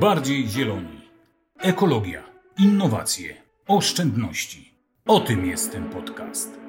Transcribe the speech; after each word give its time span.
Bardziej 0.00 0.48
zieloni. 0.48 1.00
Ekologia, 1.58 2.22
innowacje, 2.58 3.34
oszczędności. 3.68 4.74
O 5.06 5.20
tym 5.20 5.46
jest 5.46 5.72
ten 5.72 5.84
podcast. 5.84 6.60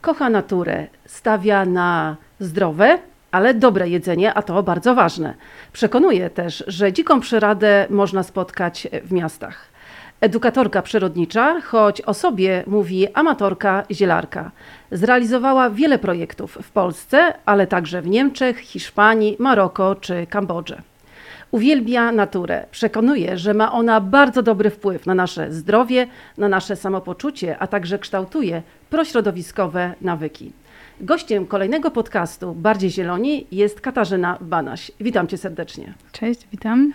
Kocha 0.00 0.30
naturę, 0.30 0.86
stawia 1.06 1.64
na 1.64 2.16
zdrowe, 2.40 2.98
ale 3.30 3.54
dobre 3.54 3.88
jedzenie, 3.88 4.34
a 4.34 4.42
to 4.42 4.62
bardzo 4.62 4.94
ważne. 4.94 5.34
Przekonuje 5.72 6.30
też, 6.30 6.64
że 6.66 6.92
dziką 6.92 7.20
przyrodę 7.20 7.86
można 7.90 8.22
spotkać 8.22 8.88
w 9.04 9.12
miastach. 9.12 9.73
Edukatorka 10.24 10.82
przyrodnicza, 10.82 11.60
choć 11.60 12.00
o 12.00 12.14
sobie 12.14 12.64
mówi 12.66 13.08
amatorka 13.14 13.82
zielarka. 13.90 14.50
Zrealizowała 14.92 15.70
wiele 15.70 15.98
projektów 15.98 16.58
w 16.62 16.70
Polsce, 16.70 17.32
ale 17.46 17.66
także 17.66 18.02
w 18.02 18.08
Niemczech, 18.08 18.58
Hiszpanii, 18.58 19.36
Maroko 19.38 19.94
czy 19.94 20.26
Kambodży. 20.26 20.76
Uwielbia 21.50 22.12
naturę. 22.12 22.66
Przekonuje, 22.70 23.38
że 23.38 23.54
ma 23.54 23.72
ona 23.72 24.00
bardzo 24.00 24.42
dobry 24.42 24.70
wpływ 24.70 25.06
na 25.06 25.14
nasze 25.14 25.52
zdrowie, 25.52 26.06
na 26.38 26.48
nasze 26.48 26.76
samopoczucie, 26.76 27.58
a 27.58 27.66
także 27.66 27.98
kształtuje 27.98 28.62
prośrodowiskowe 28.90 29.94
nawyki. 30.00 30.52
Gościem 31.00 31.46
kolejnego 31.46 31.90
podcastu 31.90 32.54
Bardziej 32.54 32.90
Zieloni 32.90 33.46
jest 33.52 33.80
Katarzyna 33.80 34.38
Banaś. 34.40 34.90
Witam 35.00 35.26
cię 35.26 35.38
serdecznie. 35.38 35.94
Cześć, 36.12 36.48
witam. 36.52 36.92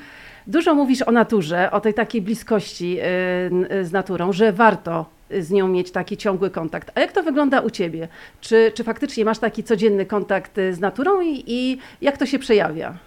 Dużo 0.50 0.76
mówisz 0.76 1.02
o 1.02 1.12
naturze, 1.12 1.72
o 1.72 1.82
tej 1.82 1.94
takiej 1.94 2.22
bliskości 2.22 3.00
y, 3.00 3.76
y, 3.76 3.86
z 3.86 3.92
naturą, 3.92 4.34
że 4.34 4.54
warto 4.54 5.06
z 5.40 5.52
nią 5.52 5.68
mieć 5.68 5.92
taki 5.92 6.18
ciągły 6.18 6.50
kontakt. 6.50 6.92
A 6.96 7.00
jak 7.00 7.12
to 7.12 7.24
wygląda 7.24 7.60
u 7.60 7.70
Ciebie? 7.70 8.08
Czy, 8.42 8.72
czy 8.76 8.84
faktycznie 8.84 9.26
masz 9.26 9.40
taki 9.40 9.64
codzienny 9.64 10.06
kontakt 10.06 10.58
z 10.72 10.80
naturą 10.80 11.22
i, 11.22 11.44
i 11.48 11.78
jak 12.02 12.18
to 12.18 12.26
się 12.26 12.40
przejawia? 12.40 12.98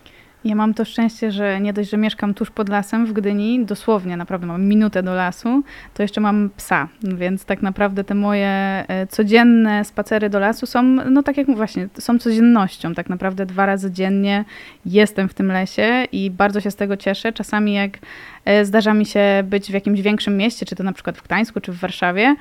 Ja 0.45 0.55
mam 0.55 0.75
to 0.75 0.85
szczęście, 0.85 1.33
że 1.33 1.61
nie 1.61 1.73
dość, 1.73 1.91
że 1.91 1.97
mieszkam 1.97 2.35
tuż 2.35 2.51
pod 2.51 2.69
lasem 2.69 3.07
w 3.07 3.13
Gdyni, 3.13 3.65
dosłownie 3.65 4.17
naprawdę 4.17 4.47
mam 4.47 4.65
minutę 4.65 5.03
do 5.03 5.15
lasu, 5.15 5.63
to 5.95 6.03
jeszcze 6.03 6.21
mam 6.21 6.51
psa, 6.57 6.89
więc 7.03 7.45
tak 7.45 7.63
naprawdę 7.63 8.05
te 8.05 8.15
moje 8.15 8.49
e, 8.49 9.07
codzienne 9.07 9.85
spacery 9.85 10.31
do 10.31 10.39
lasu 10.39 10.67
są, 10.67 10.83
no 10.83 11.23
tak 11.23 11.37
jak 11.37 11.57
właśnie, 11.57 11.89
są 11.99 12.19
codziennością. 12.19 12.95
Tak 12.95 13.09
naprawdę 13.09 13.47
dwa 13.47 13.67
razy 13.67 13.91
dziennie 13.91 14.45
jestem 14.87 15.29
w 15.29 15.35
tym 15.35 15.53
lesie 15.53 16.05
i 16.13 16.31
bardzo 16.31 16.61
się 16.61 16.71
z 16.71 16.77
tego 16.77 16.97
cieszę. 16.97 17.33
Czasami 17.33 17.75
jak 17.75 17.99
e, 18.45 18.65
zdarza 18.65 18.95
mi 18.95 19.07
się 19.07 19.43
być 19.45 19.71
w 19.71 19.75
jakimś 19.75 20.01
większym 20.01 20.37
mieście, 20.37 20.67
czy 20.67 20.77
to 20.77 20.83
na 20.83 20.93
przykład 20.93 21.19
w 21.19 21.23
Gdańsku, 21.23 21.61
czy 21.61 21.73
w 21.73 21.79
Warszawie, 21.79 22.37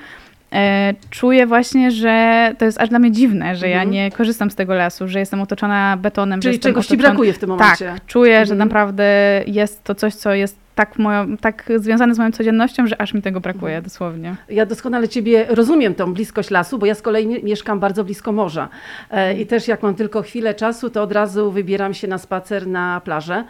czuję 1.09 1.47
właśnie, 1.47 1.91
że 1.91 2.55
to 2.57 2.66
jest 2.66 2.81
aż 2.81 2.89
dla 2.89 2.99
mnie 2.99 3.11
dziwne, 3.11 3.55
że 3.55 3.66
mhm. 3.66 3.71
ja 3.71 3.91
nie 3.91 4.11
korzystam 4.11 4.52
z 4.52 4.55
tego 4.55 4.73
lasu, 4.73 5.08
że 5.08 5.19
jestem 5.19 5.41
otoczona 5.41 5.97
betonem. 5.97 6.41
Czyli 6.41 6.53
że 6.53 6.59
czegoś 6.59 6.85
otoczona... 6.85 6.97
ci 6.97 7.08
brakuje 7.08 7.33
w 7.33 7.39
tym 7.39 7.49
momencie. 7.49 7.85
Tak, 7.85 8.05
czuję, 8.05 8.31
mhm. 8.31 8.47
że 8.47 8.55
naprawdę 8.55 9.05
jest 9.47 9.83
to 9.83 9.95
coś, 9.95 10.16
co 10.16 10.33
jest 10.33 10.61
tak, 10.75 10.99
moją, 10.99 11.38
tak 11.38 11.71
związane 11.75 12.16
z 12.16 12.17
moją 12.17 12.31
codziennością, 12.31 12.88
że 12.88 13.02
aż 13.02 13.13
mi 13.13 13.21
tego 13.21 13.39
brakuje 13.39 13.75
mhm. 13.75 13.83
dosłownie. 13.83 14.35
Ja 14.49 14.66
doskonale 14.66 15.09
Ciebie 15.09 15.45
rozumiem, 15.49 15.95
tą 15.95 16.13
bliskość 16.13 16.49
lasu, 16.49 16.80
bo 16.80 16.86
ja 16.86 16.95
z 16.95 17.02
kolei 17.02 17.43
mieszkam 17.43 17.80
bardzo 17.80 18.03
blisko 18.03 18.31
morza. 18.31 18.69
E, 19.11 19.33
I 19.41 19.45
też 19.45 19.67
jak 19.67 19.83
mam 19.83 19.95
tylko 19.95 20.21
chwilę 20.21 20.53
czasu, 20.53 20.89
to 20.89 21.03
od 21.03 21.11
razu 21.11 21.52
wybieram 21.52 21.93
się 21.93 22.08
na 22.08 22.17
spacer 22.17 22.67
na 22.67 23.02
plażę. 23.02 23.43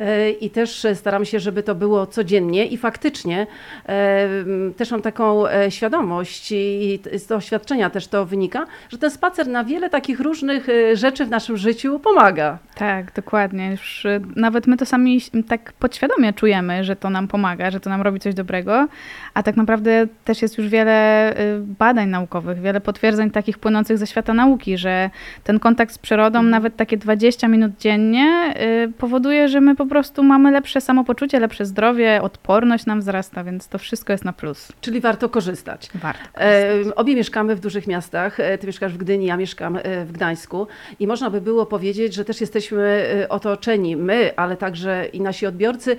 E, 0.00 0.30
i 0.30 0.50
też 0.50 0.86
staram 0.94 1.24
się, 1.24 1.40
żeby 1.40 1.62
to 1.62 1.74
było 1.74 2.06
codziennie 2.06 2.66
i 2.66 2.76
faktycznie 2.76 3.46
e, 3.88 4.28
też 4.76 4.90
mam 4.90 5.02
taką 5.02 5.48
e, 5.48 5.70
świadomość 5.70 6.52
i 6.52 7.00
z 7.14 7.26
doświadczenia 7.26 7.90
też 7.90 8.08
to 8.08 8.26
wynika, 8.26 8.66
że 8.88 8.98
ten 8.98 9.10
spacer 9.10 9.48
na 9.48 9.64
wiele 9.64 9.90
takich 9.90 10.20
różnych 10.20 10.66
rzeczy 10.94 11.24
w 11.24 11.30
naszym 11.30 11.56
życiu 11.56 11.98
pomaga. 11.98 12.58
Tak, 12.74 13.12
dokładnie. 13.12 13.70
Już 13.70 14.06
nawet 14.36 14.66
my 14.66 14.76
to 14.76 14.86
sami 14.86 15.20
tak 15.48 15.72
podświadomie 15.72 16.32
czujemy, 16.32 16.84
że 16.84 16.96
to 16.96 17.10
nam 17.10 17.28
pomaga, 17.28 17.70
że 17.70 17.80
to 17.80 17.90
nam 17.90 18.02
robi 18.02 18.20
coś 18.20 18.34
dobrego, 18.34 18.88
a 19.34 19.42
tak 19.42 19.56
naprawdę 19.56 20.06
też 20.24 20.42
jest 20.42 20.58
już 20.58 20.68
wiele 20.68 21.34
badań 21.62 22.08
naukowych, 22.08 22.60
wiele 22.60 22.80
potwierdzeń 22.80 23.30
takich 23.30 23.58
płynących 23.58 23.98
ze 23.98 24.06
świata 24.06 24.34
nauki, 24.34 24.78
że 24.78 25.10
ten 25.44 25.58
kontakt 25.58 25.94
z 25.94 25.98
przyrodą, 25.98 26.38
mhm. 26.38 26.50
nawet 26.50 26.76
takie 26.76 26.96
20 26.96 27.48
minut 27.48 27.72
dziennie 27.78 28.54
powoduje, 28.98 29.48
że 29.48 29.60
my 29.60 29.76
po 29.76 29.86
prostu 29.88 30.22
mamy 30.22 30.50
lepsze 30.50 30.80
samopoczucie, 30.80 31.40
lepsze 31.40 31.64
zdrowie, 31.64 32.22
odporność 32.22 32.86
nam 32.86 33.00
wzrasta, 33.00 33.44
więc 33.44 33.68
to 33.68 33.78
wszystko 33.78 34.12
jest 34.12 34.24
na 34.24 34.32
plus. 34.32 34.72
Czyli 34.80 35.00
warto 35.00 35.28
korzystać. 35.28 35.90
Warto 35.94 36.20
korzystać. 36.32 36.86
E, 36.86 36.94
obie 36.94 37.14
mieszkamy 37.14 37.56
w 37.56 37.60
dużych 37.60 37.86
miastach. 37.86 38.40
E, 38.40 38.58
ty 38.58 38.66
mieszkasz 38.66 38.92
w 38.92 38.96
Gdyni, 38.96 39.26
ja 39.26 39.36
mieszkam 39.36 39.76
e, 39.76 40.04
w 40.04 40.12
Gdańsku 40.12 40.66
i 41.00 41.06
można 41.06 41.30
by 41.30 41.40
było 41.40 41.66
powiedzieć, 41.66 42.14
że 42.14 42.24
też 42.24 42.40
jesteśmy 42.40 43.08
otoczeni, 43.28 43.96
my, 43.96 44.36
ale 44.36 44.56
także 44.56 45.06
i 45.12 45.20
nasi 45.20 45.46
odbiorcy, 45.46 45.96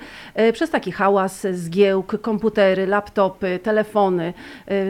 przez 0.54 0.70
taki 0.70 0.92
hałas, 0.92 1.48
zgiełk, 1.52 2.22
komputery, 2.22 2.88
laptopy, 2.88 3.60
telefony, 3.64 4.34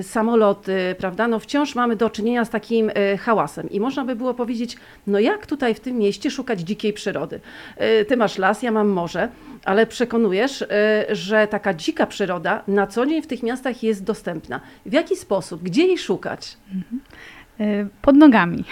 samoloty, 0.01 0.95
prawda? 0.97 1.27
No 1.27 1.39
wciąż 1.39 1.75
mamy 1.75 1.95
do 1.95 2.09
czynienia 2.09 2.45
z 2.45 2.49
takim 2.49 2.91
hałasem 3.19 3.69
i 3.69 3.79
można 3.79 4.05
by 4.05 4.15
było 4.15 4.33
powiedzieć, 4.33 4.77
no 5.07 5.19
jak 5.19 5.45
tutaj 5.45 5.75
w 5.75 5.79
tym 5.79 5.97
mieście 5.97 6.31
szukać 6.31 6.59
dzikiej 6.59 6.93
przyrody? 6.93 7.39
Ty 8.07 8.17
masz 8.17 8.37
las, 8.37 8.63
ja 8.63 8.71
mam 8.71 8.88
morze, 8.89 9.27
ale 9.65 9.85
przekonujesz, 9.87 10.61
y, 10.61 10.67
że 11.09 11.47
taka 11.47 11.73
dzika 11.73 12.07
przyroda 12.07 12.63
na 12.67 12.87
co 12.87 13.05
dzień 13.05 13.21
w 13.21 13.27
tych 13.27 13.43
miastach 13.43 13.83
jest 13.83 14.03
dostępna. 14.03 14.59
W 14.85 14.93
jaki 14.93 15.15
sposób? 15.15 15.63
Gdzie 15.63 15.87
jej 15.87 15.97
szukać? 15.97 16.57
Mhm. 16.75 17.01
Y, 17.61 17.87
pod 18.01 18.15
nogami. 18.15 18.63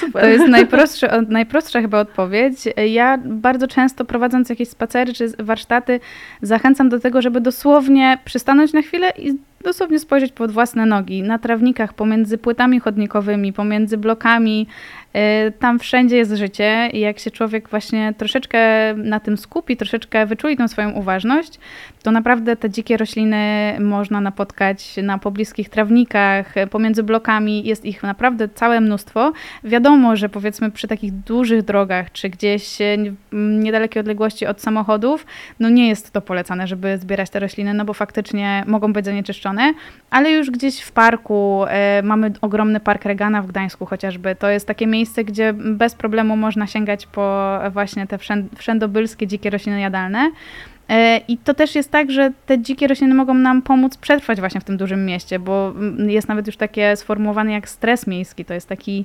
Super. 0.00 0.22
To 0.22 0.28
jest 0.28 0.48
najprostsza, 0.48 1.22
najprostsza 1.28 1.80
chyba 1.80 2.00
odpowiedź. 2.00 2.56
Ja 2.88 3.18
bardzo 3.24 3.68
często 3.68 4.04
prowadząc 4.04 4.48
jakieś 4.48 4.68
spacery 4.68 5.12
czy 5.12 5.28
warsztaty 5.38 6.00
zachęcam 6.42 6.88
do 6.88 7.00
tego, 7.00 7.22
żeby 7.22 7.40
dosłownie 7.40 8.18
przystanąć 8.24 8.72
na 8.72 8.82
chwilę 8.82 9.12
i 9.18 9.34
dosłownie 9.62 9.98
spojrzeć 9.98 10.32
pod 10.32 10.50
własne 10.50 10.86
nogi, 10.86 11.22
na 11.22 11.38
trawnikach, 11.38 11.94
pomiędzy 11.94 12.38
płytami 12.38 12.80
chodnikowymi, 12.80 13.52
pomiędzy 13.52 13.98
blokami. 13.98 14.66
Y, 15.48 15.52
tam 15.52 15.78
wszędzie 15.78 16.16
jest 16.16 16.32
życie 16.32 16.90
i 16.92 17.00
jak 17.00 17.18
się 17.18 17.30
człowiek 17.30 17.68
właśnie 17.68 18.14
troszeczkę 18.18 18.58
na 18.94 19.20
tym 19.20 19.36
skupi, 19.36 19.76
troszeczkę 19.76 20.26
wyczuli 20.26 20.56
tą 20.56 20.68
swoją 20.68 20.90
uważność, 20.90 21.58
to 22.02 22.10
naprawdę 22.10 22.56
te 22.56 22.70
dzikie 22.70 22.96
rośliny 22.96 23.76
można 23.80 24.20
napotkać 24.20 24.96
na 25.02 25.18
pobliskich 25.18 25.68
trawnikach, 25.68 26.54
pomiędzy 26.70 27.02
blokami. 27.02 27.64
Jest 27.64 27.84
ich 27.84 28.02
naprawdę 28.02 28.48
całe 28.48 28.80
mnóstwo. 28.80 29.32
Wiadomo, 29.64 30.16
że 30.16 30.28
powiedzmy 30.28 30.70
przy 30.70 30.88
takich 30.88 31.12
dużych 31.12 31.62
drogach, 31.62 32.12
czy 32.12 32.28
gdzieś 32.28 32.78
niedalekiej 33.32 34.00
odległości 34.00 34.46
od 34.46 34.60
samochodów, 34.60 35.26
no 35.60 35.68
nie 35.68 35.88
jest 35.88 36.10
to 36.10 36.20
polecane, 36.20 36.66
żeby 36.66 36.98
zbierać 36.98 37.30
te 37.30 37.40
rośliny, 37.40 37.74
no 37.74 37.84
bo 37.84 37.94
faktycznie 37.94 38.64
mogą 38.66 38.92
być 38.92 39.04
zanieczyszczone 39.04 39.51
ale 40.10 40.30
już 40.30 40.50
gdzieś 40.50 40.80
w 40.80 40.92
parku 40.92 41.64
e, 41.68 42.02
mamy 42.02 42.32
ogromny 42.40 42.80
park 42.80 43.04
Regana 43.04 43.42
w 43.42 43.46
Gdańsku 43.46 43.86
chociażby. 43.86 44.34
To 44.34 44.50
jest 44.50 44.66
takie 44.66 44.86
miejsce, 44.86 45.24
gdzie 45.24 45.52
bez 45.52 45.94
problemu 45.94 46.36
można 46.36 46.66
sięgać 46.66 47.06
po 47.06 47.58
właśnie 47.70 48.06
te 48.06 48.18
wszędobylskie 48.56 49.26
dzikie 49.26 49.50
rośliny 49.50 49.80
jadalne. 49.80 50.30
E, 50.88 51.20
I 51.28 51.38
to 51.38 51.54
też 51.54 51.74
jest 51.74 51.90
tak, 51.90 52.10
że 52.10 52.32
te 52.46 52.58
dzikie 52.62 52.86
rośliny 52.86 53.14
mogą 53.14 53.34
nam 53.34 53.62
pomóc 53.62 53.96
przetrwać 53.96 54.40
właśnie 54.40 54.60
w 54.60 54.64
tym 54.64 54.76
dużym 54.76 55.06
mieście, 55.06 55.38
bo 55.38 55.74
jest 56.06 56.28
nawet 56.28 56.46
już 56.46 56.56
takie 56.56 56.96
sformułowane 56.96 57.52
jak 57.52 57.68
stres 57.68 58.06
miejski. 58.06 58.44
To 58.44 58.54
jest 58.54 58.68
taki 58.68 59.04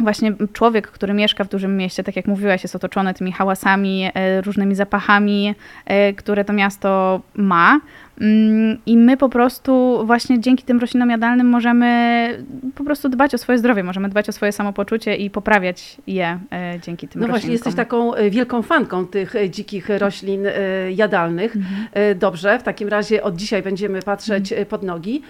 właśnie 0.00 0.32
człowiek, 0.52 0.88
który 0.88 1.14
mieszka 1.14 1.44
w 1.44 1.48
dużym 1.48 1.76
mieście, 1.76 2.04
tak 2.04 2.16
jak 2.16 2.26
mówiłaś, 2.26 2.62
jest 2.62 2.76
otoczony 2.76 3.14
tymi 3.14 3.32
hałasami, 3.32 4.10
e, 4.14 4.40
różnymi 4.40 4.74
zapachami, 4.74 5.54
e, 5.86 6.12
które 6.12 6.44
to 6.44 6.52
miasto 6.52 7.20
ma. 7.34 7.80
Mm, 8.20 8.78
I 8.86 8.96
my 8.96 9.16
po 9.16 9.28
prostu 9.28 10.02
właśnie 10.06 10.40
dzięki 10.40 10.64
tym 10.64 10.80
roślinom 10.80 11.10
jadalnym 11.10 11.46
możemy 11.46 12.44
po 12.74 12.84
prostu 12.84 13.08
dbać 13.08 13.34
o 13.34 13.38
swoje 13.38 13.58
zdrowie, 13.58 13.82
możemy 13.82 14.08
dbać 14.08 14.28
o 14.28 14.32
swoje 14.32 14.52
samopoczucie 14.52 15.16
i 15.16 15.30
poprawiać 15.30 15.96
je 16.06 16.38
e, 16.52 16.80
dzięki 16.82 17.08
tym 17.08 17.22
No 17.22 17.28
właśnie, 17.28 17.52
jesteś 17.52 17.74
taką 17.74 18.12
wielką 18.30 18.62
fanką 18.62 19.06
tych 19.06 19.34
dzikich 19.50 19.88
roślin 19.88 20.46
jadalnych. 20.94 21.56
Mhm. 21.56 22.18
Dobrze, 22.18 22.58
w 22.58 22.62
takim 22.62 22.88
razie 22.88 23.22
od 23.22 23.36
dzisiaj 23.36 23.62
będziemy 23.62 24.02
patrzeć 24.02 24.52
mhm. 24.52 24.66
pod 24.66 24.82
nogi. 24.82 25.22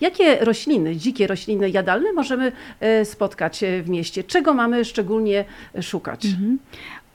Jakie 0.00 0.44
rośliny, 0.44 0.96
dzikie 0.96 1.26
rośliny 1.26 1.70
jadalne 1.70 2.12
możemy 2.12 2.52
e, 2.80 3.04
spotkać 3.04 3.62
e, 3.62 3.82
w 3.82 3.88
mieście? 3.88 4.24
Czego 4.24 4.54
mamy 4.54 4.84
szczególnie 4.84 5.44
szukać? 5.82 6.24
Mhm. 6.26 6.58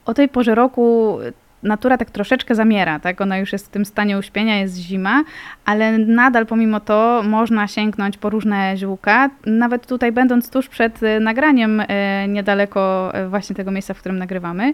O 0.06 0.14
tej 0.14 0.30
porze 0.30 0.56
roku 0.56 1.18
natura 1.64 1.98
tak 1.98 2.12
troszeczkę 2.12 2.56
zamiera, 2.56 3.00
tak? 3.00 3.22
Ona 3.22 3.38
już 3.38 3.54
jest 3.54 3.68
w 3.68 3.70
tym 3.70 3.86
stanie 3.86 4.18
uśpienia, 4.18 4.60
jest 4.60 4.78
zima, 4.78 5.24
ale 5.66 5.98
nadal 5.98 6.46
pomimo 6.46 6.80
to 6.80 7.22
można 7.26 7.68
sięgnąć 7.68 8.18
po 8.18 8.30
różne 8.30 8.78
ziółka. 8.78 9.30
Nawet 9.46 9.88
tutaj 9.88 10.12
będąc 10.12 10.50
tuż 10.50 10.70
przed 10.70 11.04
e, 11.04 11.20
nagraniem, 11.20 11.80
e, 11.88 12.28
niedaleko 12.28 13.12
e, 13.14 13.28
właśnie 13.28 13.56
tego 13.56 13.72
miejsca, 13.72 13.94
w 13.94 14.00
którym 14.00 14.18
nagrywamy, 14.18 14.74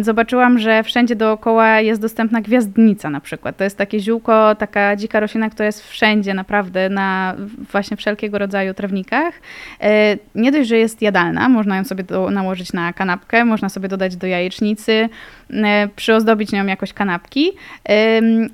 zobaczyłam, 0.00 0.58
że 0.58 0.82
wszędzie 0.82 1.16
dookoła 1.16 1.80
jest 1.80 2.00
dostępna 2.00 2.40
gwiazdnica 2.40 3.10
na 3.10 3.20
przykład. 3.20 3.56
To 3.56 3.64
jest 3.64 3.78
takie 3.78 4.00
ziółko, 4.00 4.54
taka 4.54 4.96
dzika 4.96 5.20
roślina, 5.20 5.50
która 5.50 5.66
jest 5.66 5.88
wszędzie 5.88 6.34
naprawdę 6.34 6.88
na 6.88 7.34
właśnie 7.72 7.96
wszelkiego 7.96 8.38
rodzaju 8.38 8.74
trawnikach. 8.74 9.34
Nie 10.34 10.52
dość, 10.52 10.68
że 10.68 10.78
jest 10.78 11.02
jadalna, 11.02 11.48
można 11.48 11.76
ją 11.76 11.84
sobie 11.84 12.04
nałożyć 12.30 12.72
na 12.72 12.92
kanapkę, 12.92 13.44
można 13.44 13.68
sobie 13.68 13.88
dodać 13.88 14.16
do 14.16 14.26
jajecznicy, 14.26 15.08
przyozdobić 16.08 16.52
nią 16.52 16.66
jakoś 16.66 16.92
kanapki, 16.92 17.52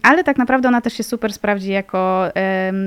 ale 0.03 0.25
tak 0.25 0.39
naprawdę 0.39 0.69
ona 0.69 0.81
też 0.81 0.93
się 0.93 1.03
super 1.03 1.33
sprawdzi 1.33 1.71
jako 1.71 2.29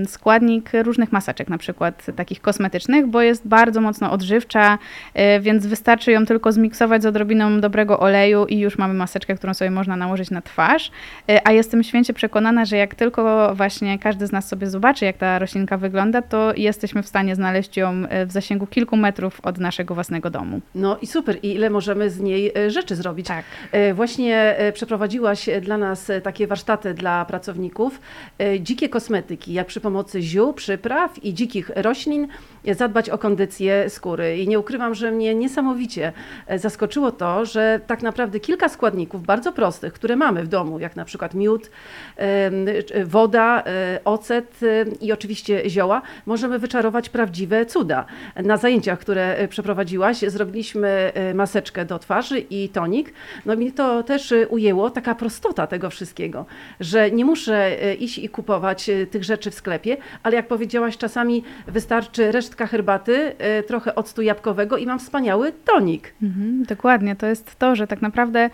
składnik 0.07 0.71
różnych 0.83 1.11
maseczek, 1.11 1.49
na 1.49 1.57
przykład 1.57 2.05
takich 2.15 2.41
kosmetycznych, 2.41 3.07
bo 3.07 3.21
jest 3.21 3.47
bardzo 3.47 3.81
mocno 3.81 4.11
odżywcza, 4.11 4.77
e, 5.13 5.39
więc 5.39 5.67
wystarczy 5.67 6.11
ją 6.11 6.25
tylko 6.25 6.51
zmiksować 6.51 7.03
z 7.03 7.05
odrobiną 7.05 7.61
dobrego 7.61 7.99
oleju 7.99 8.45
i 8.45 8.59
już 8.59 8.77
mamy 8.77 8.93
maseczkę, 8.93 9.35
którą 9.35 9.53
sobie 9.53 9.71
można 9.71 9.95
nałożyć 9.95 10.31
na 10.31 10.41
twarz. 10.41 10.91
E, 11.29 11.47
a 11.47 11.51
jestem 11.51 11.83
święcie 11.83 12.13
przekonana, 12.13 12.65
że 12.65 12.77
jak 12.77 12.95
tylko 12.95 13.51
właśnie 13.55 13.99
każdy 13.99 14.27
z 14.27 14.31
nas 14.31 14.47
sobie 14.47 14.67
zobaczy, 14.67 15.05
jak 15.05 15.17
ta 15.17 15.39
roślinka 15.39 15.77
wygląda, 15.77 16.21
to 16.21 16.53
jesteśmy 16.55 17.03
w 17.03 17.07
stanie 17.07 17.35
znaleźć 17.35 17.77
ją 17.77 18.03
e, 18.09 18.25
w 18.25 18.31
zasięgu 18.31 18.67
kilku 18.67 18.97
metrów 18.97 19.39
od 19.43 19.57
naszego 19.57 19.95
własnego 19.95 20.29
domu. 20.29 20.61
No 20.75 20.97
i 21.01 21.07
super. 21.07 21.37
I 21.43 21.55
ile 21.55 21.69
możemy 21.69 22.09
z 22.09 22.19
niej 22.19 22.53
rzeczy 22.67 22.95
zrobić? 22.95 23.27
Tak. 23.27 23.45
Właśnie 23.93 24.55
przeprowadziłaś 24.73 25.49
dla 25.61 25.77
nas 25.77 26.11
takie 26.23 26.47
warsztaty 26.47 26.93
dla 26.93 27.25
pracowników. 27.25 28.01
Dzikie 28.59 28.89
kosmetyki, 28.89 29.53
jak 29.53 29.67
przy 29.67 29.81
pomocy 29.81 30.21
ziół, 30.21 30.53
przypraw 30.53 31.23
i 31.23 31.33
dzikich 31.33 31.71
roślin 31.75 32.27
zadbać 32.71 33.09
o 33.09 33.17
kondycję 33.17 33.89
skóry. 33.89 34.37
I 34.37 34.47
nie 34.47 34.59
ukrywam, 34.59 34.95
że 34.95 35.11
mnie 35.11 35.35
niesamowicie 35.35 36.13
zaskoczyło 36.55 37.11
to, 37.11 37.45
że 37.45 37.79
tak 37.87 38.01
naprawdę 38.01 38.39
kilka 38.39 38.69
składników 38.69 39.23
bardzo 39.23 39.53
prostych, 39.53 39.93
które 39.93 40.15
mamy 40.15 40.43
w 40.43 40.47
domu, 40.47 40.79
jak 40.79 40.95
na 40.95 41.05
przykład 41.05 41.33
miód, 41.33 41.69
woda, 43.05 43.63
e, 43.65 43.99
ocet 44.05 44.59
e, 44.63 44.85
i 45.01 45.11
oczywiście 45.11 45.69
zioła, 45.69 46.01
możemy 46.25 46.59
wyczarować 46.59 47.09
prawdziwe 47.09 47.65
cuda. 47.65 48.05
Na 48.35 48.57
zajęciach, 48.57 48.99
które 48.99 49.47
przeprowadziłaś, 49.47 50.17
zrobiliśmy 50.17 50.87
e, 50.87 51.33
maseczkę 51.33 51.85
do 51.85 51.99
twarzy 51.99 52.39
i 52.39 52.69
tonik. 52.69 53.13
No 53.45 53.55
mi 53.55 53.71
to 53.71 54.03
też 54.03 54.33
ujęło, 54.47 54.89
taka 54.89 55.15
prostota 55.15 55.67
tego 55.67 55.89
wszystkiego, 55.89 56.45
że 56.79 57.11
nie 57.11 57.25
muszę 57.25 57.77
iść 57.99 58.17
i 58.17 58.29
kupować 58.29 58.89
tych 59.11 59.23
rzeczy 59.23 59.51
w 59.51 59.55
sklepie, 59.55 59.97
ale 60.23 60.35
jak 60.35 60.47
powiedziałaś, 60.47 60.97
czasami 60.97 61.43
wystarczy 61.67 62.31
resztka 62.31 62.67
herbaty, 62.67 63.35
trochę 63.67 63.95
octu 63.95 64.21
jabłkowego 64.21 64.77
i 64.77 64.85
mam 64.85 64.99
wspaniały 64.99 65.53
tonik. 65.65 66.13
Mhm, 66.23 66.63
dokładnie, 66.63 67.15
to 67.15 67.27
jest 67.27 67.55
to, 67.59 67.75
że 67.75 67.87
tak 67.87 68.01
naprawdę 68.01 68.49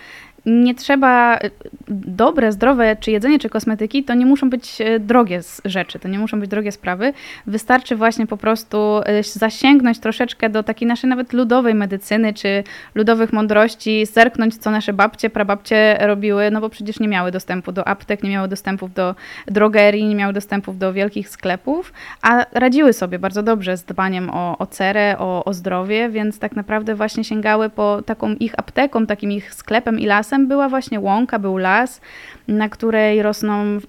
nie 0.46 0.76
trzeba, 0.76 1.38
y, 1.38 1.52
dobre, 1.90 2.52
zdrowe, 2.52 2.96
czy 3.00 3.12
jedzenie, 3.12 3.40
czy 3.40 3.50
kosmetyki, 3.50 4.04
to 4.04 4.14
nie 4.14 4.26
muszą 4.26 4.50
być 4.50 4.82
y, 4.82 5.00
drogie 5.00 5.42
rzeczy, 5.66 6.00
to 6.00 6.08
nie 6.08 6.20
muszą 6.20 6.40
być 6.40 6.50
drogie 6.50 6.72
sprawy. 6.72 7.14
Wystarczy 7.48 7.96
właśnie 7.96 8.28
po 8.28 8.38
prostu 8.38 8.78
y, 9.20 9.24
zasięgnąć 9.24 10.00
troszeczkę 10.00 10.50
do 10.50 10.64
takiej 10.64 10.88
naszej 10.88 11.10
nawet 11.10 11.34
ludowej 11.34 11.76
medycyny, 11.76 12.34
czy 12.34 12.64
ludowych 12.96 13.34
mądrości, 13.34 14.06
zerknąć, 14.06 14.58
co 14.58 14.72
nasze 14.72 14.94
babcie, 14.94 15.30
prababcie 15.30 15.98
robiły, 16.02 16.52
no 16.52 16.62
bo 16.62 16.70
przecież 16.70 17.00
nie 17.00 17.08
miały 17.08 17.32
dostępu 17.32 17.72
do 17.72 17.88
aptek, 17.88 18.24
nie 18.24 18.30
miały 18.30 18.48
dostępów 18.48 18.94
do 18.94 19.16
drogerii, 19.48 20.06
nie 20.06 20.16
miały 20.16 20.34
dostępów 20.34 20.78
do 20.78 20.94
wielkich 20.94 21.30
sklepów, 21.30 21.94
a 22.22 22.46
radziły 22.52 22.94
sobie 22.94 23.20
bardzo 23.20 23.44
dobrze 23.44 23.78
z 23.78 23.84
dbaniem 23.84 24.30
o, 24.30 24.58
o 24.58 24.66
cerę, 24.66 25.16
o, 25.20 25.46
o 25.46 25.54
zdrowie, 25.54 26.10
więc 26.10 26.40
tak 26.40 26.56
naprawdę 26.56 26.96
właśnie 26.96 27.24
sięgały 27.24 27.70
po 27.70 28.02
taką 28.02 28.34
ich 28.34 28.60
apteką, 28.60 29.06
takim 29.06 29.32
ich 29.32 29.54
sklepem 29.54 30.00
i 30.00 30.06
lasem, 30.06 30.33
lasem 30.34 30.48
była 30.48 30.70
właśnie 30.70 31.00
łąka, 31.00 31.40
był 31.40 31.58
las, 31.58 32.02
na 32.48 32.70
której 32.70 33.22
rosną 33.22 33.80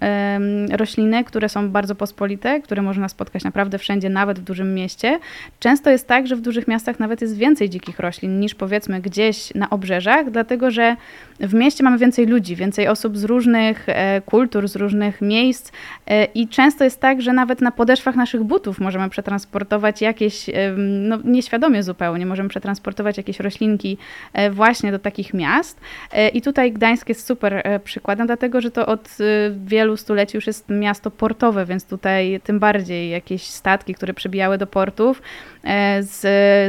rośliny, 0.72 1.24
które 1.24 1.48
są 1.48 1.70
bardzo 1.70 1.94
pospolite, 1.94 2.60
które 2.60 2.82
można 2.82 3.08
spotkać 3.08 3.44
naprawdę 3.44 3.78
wszędzie, 3.78 4.08
nawet 4.08 4.38
w 4.38 4.42
dużym 4.42 4.74
mieście. 4.74 5.18
Często 5.58 5.90
jest 5.90 6.08
tak, 6.08 6.26
że 6.26 6.36
w 6.36 6.40
dużych 6.40 6.68
miastach 6.68 7.00
nawet 7.00 7.20
jest 7.20 7.36
więcej 7.36 7.70
dzikich 7.70 7.98
roślin 7.98 8.40
niż 8.40 8.54
powiedzmy 8.54 9.00
gdzieś 9.00 9.54
na 9.54 9.70
obrzeżach, 9.70 10.30
dlatego 10.30 10.70
że 10.70 10.96
w 11.40 11.54
mieście 11.54 11.84
mamy 11.84 11.98
więcej 11.98 12.26
ludzi, 12.26 12.56
więcej 12.56 12.88
osób 12.88 13.18
z 13.18 13.24
różnych 13.24 13.88
e, 13.88 14.22
kultur, 14.26 14.68
z 14.68 14.76
różnych 14.76 15.20
miejsc 15.20 15.72
e, 16.06 16.24
i 16.24 16.48
często 16.48 16.84
jest 16.84 17.00
tak, 17.00 17.22
że 17.22 17.32
nawet 17.32 17.60
na 17.60 17.70
podeszwach 17.70 18.16
naszych 18.16 18.42
butów 18.42 18.80
możemy 18.80 19.10
przetransportować 19.10 20.00
jakieś, 20.02 20.50
no 20.76 21.18
nieświadomie 21.24 21.82
zupełnie, 21.82 22.26
możemy 22.26 22.48
przetransportować 22.48 23.16
jakieś 23.16 23.40
roślinki 23.40 23.98
e, 24.32 24.50
właśnie 24.50 24.92
do 24.92 24.98
takich 24.98 25.34
miast. 25.34 25.80
I 26.32 26.42
tutaj 26.42 26.72
Gdańsk 26.72 27.08
jest 27.08 27.26
super 27.26 27.80
przykładem, 27.84 28.26
dlatego 28.26 28.43
że 28.60 28.70
to 28.70 28.86
od 28.86 29.08
wielu 29.64 29.96
stuleci 29.96 30.36
już 30.36 30.46
jest 30.46 30.68
miasto 30.68 31.10
portowe, 31.10 31.66
więc 31.66 31.86
tutaj 31.86 32.40
tym 32.44 32.58
bardziej 32.58 33.10
jakieś 33.10 33.42
statki, 33.42 33.94
które 33.94 34.14
przybijały 34.14 34.58
do 34.58 34.66
portów, 34.66 35.22
z, 36.00 36.20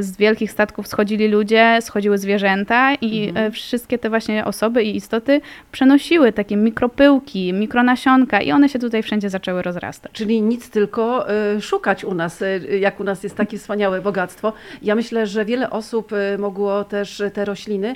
z 0.05 0.17
wielkich 0.17 0.51
statków 0.51 0.87
schodzili 0.87 1.27
ludzie, 1.27 1.77
schodziły 1.81 2.17
zwierzęta 2.17 2.93
i 2.93 3.27
mhm. 3.27 3.51
wszystkie 3.51 3.97
te 3.97 4.09
właśnie 4.09 4.45
osoby 4.45 4.83
i 4.83 4.95
istoty 4.95 5.41
przenosiły 5.71 6.33
takie 6.33 6.57
mikropyłki, 6.57 7.53
mikronasionka 7.53 8.41
i 8.41 8.51
one 8.51 8.69
się 8.69 8.79
tutaj 8.79 9.03
wszędzie 9.03 9.29
zaczęły 9.29 9.61
rozrastać. 9.61 10.11
Czyli 10.11 10.41
nic 10.41 10.69
tylko 10.69 11.25
y, 11.55 11.61
szukać 11.61 12.03
u 12.03 12.13
nas, 12.13 12.43
jak 12.79 12.99
u 12.99 13.03
nas 13.03 13.23
jest 13.23 13.35
takie 13.35 13.57
wspaniałe 13.57 14.01
bogactwo. 14.01 14.53
Ja 14.81 14.95
myślę, 14.95 15.27
że 15.27 15.45
wiele 15.45 15.69
osób 15.69 16.11
mogło 16.37 16.83
też 16.83 17.23
te 17.33 17.45
rośliny 17.45 17.95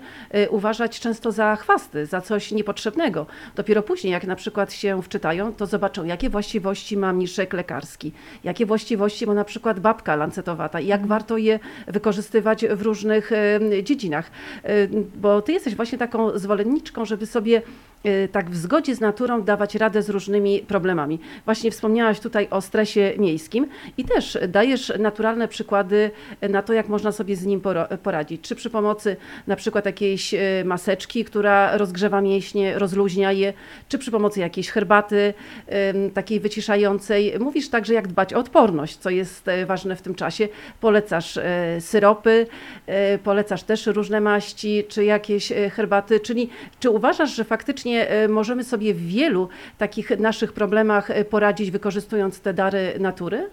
uważać 0.49 0.99
często 0.99 1.31
za 1.31 1.55
chwasty, 1.55 2.05
za 2.05 2.21
coś 2.21 2.51
niepotrzebnego. 2.51 3.25
Dopiero 3.55 3.83
później, 3.83 4.13
jak 4.13 4.23
na 4.27 4.35
przykład 4.35 4.73
się 4.73 5.01
wczytają, 5.01 5.53
to 5.53 5.65
zobaczą, 5.65 6.05
jakie 6.05 6.29
właściwości 6.29 6.97
ma 6.97 7.13
mniszek 7.13 7.53
lekarski, 7.53 8.11
jakie 8.43 8.65
właściwości 8.65 9.27
ma 9.27 9.33
na 9.33 9.43
przykład 9.43 9.79
babka 9.79 10.15
lancetowata 10.15 10.79
jak 10.89 11.07
warto 11.07 11.37
je 11.37 11.59
wykorzystywać 11.87 12.65
w 12.65 12.81
różnych 12.81 13.31
dziedzinach. 13.83 14.31
Bo 15.15 15.41
ty 15.41 15.51
jesteś 15.51 15.75
właśnie 15.75 15.97
taką 15.97 16.39
zwolenniczką, 16.39 17.05
żeby 17.05 17.25
sobie 17.25 17.61
tak 18.31 18.49
w 18.49 18.57
zgodzie 18.57 18.95
z 18.95 18.99
naturą 18.99 19.41
dawać 19.41 19.75
radę 19.75 20.03
z 20.03 20.09
różnymi 20.09 20.59
problemami. 20.59 21.19
Właśnie 21.45 21.71
wspomniałaś 21.71 22.19
tutaj 22.19 22.47
o 22.51 22.61
stresie 22.61 23.13
miejskim 23.17 23.67
i 23.97 24.05
też 24.05 24.37
dajesz 24.47 24.93
naturalne 24.99 25.47
przykłady 25.47 26.11
na 26.49 26.61
to, 26.61 26.73
jak 26.73 26.89
można 26.89 27.11
sobie 27.11 27.35
z 27.35 27.45
nim 27.45 27.61
poradzić. 28.03 28.41
Czy 28.41 28.55
przy 28.55 28.69
pomocy 28.69 29.15
na 29.47 29.55
przykład 29.55 29.85
jakiejś 29.85 30.33
y, 30.33 30.37
maseczki, 30.65 31.25
która 31.25 31.77
rozgrzewa 31.77 32.21
mięśnie, 32.21 32.79
rozluźnia 32.79 33.31
je, 33.31 33.53
czy 33.89 33.97
przy 33.97 34.11
pomocy 34.11 34.39
jakiejś 34.39 34.69
herbaty 34.69 35.33
takiej 36.13 36.39
wyciszającej. 36.39 37.33
Mówisz 37.39 37.69
także, 37.69 37.93
jak 37.93 38.07
dbać 38.07 38.33
o 38.33 38.39
odporność, 38.49 38.97
co 38.97 39.09
jest 39.09 39.47
e, 39.47 39.65
ważne 39.65 39.95
w 39.95 40.01
tym 40.01 40.15
czasie. 40.15 40.47
Polecasz 40.81 41.37
e, 41.37 41.81
syropy, 41.81 42.47
e, 42.87 43.17
polecasz 43.17 43.63
też 43.63 43.87
różne 43.87 44.21
maści, 44.21 44.83
czy 44.89 45.05
jakieś 45.05 45.53
herbaty, 45.71 46.19
czyli 46.19 46.49
czy 46.79 46.89
uważasz, 46.89 47.35
że 47.35 47.43
faktycznie 47.43 47.88
e, 47.97 48.27
możemy 48.27 48.63
sobie 48.63 48.93
w 48.93 49.07
wielu 49.07 49.49
takich 49.77 50.19
naszych 50.19 50.53
problemach 50.53 51.11
e, 51.11 51.25
poradzić, 51.25 51.71
wykorzystując 51.71 52.39
te 52.39 52.53
dary 52.53 52.93
natury? 52.99 53.49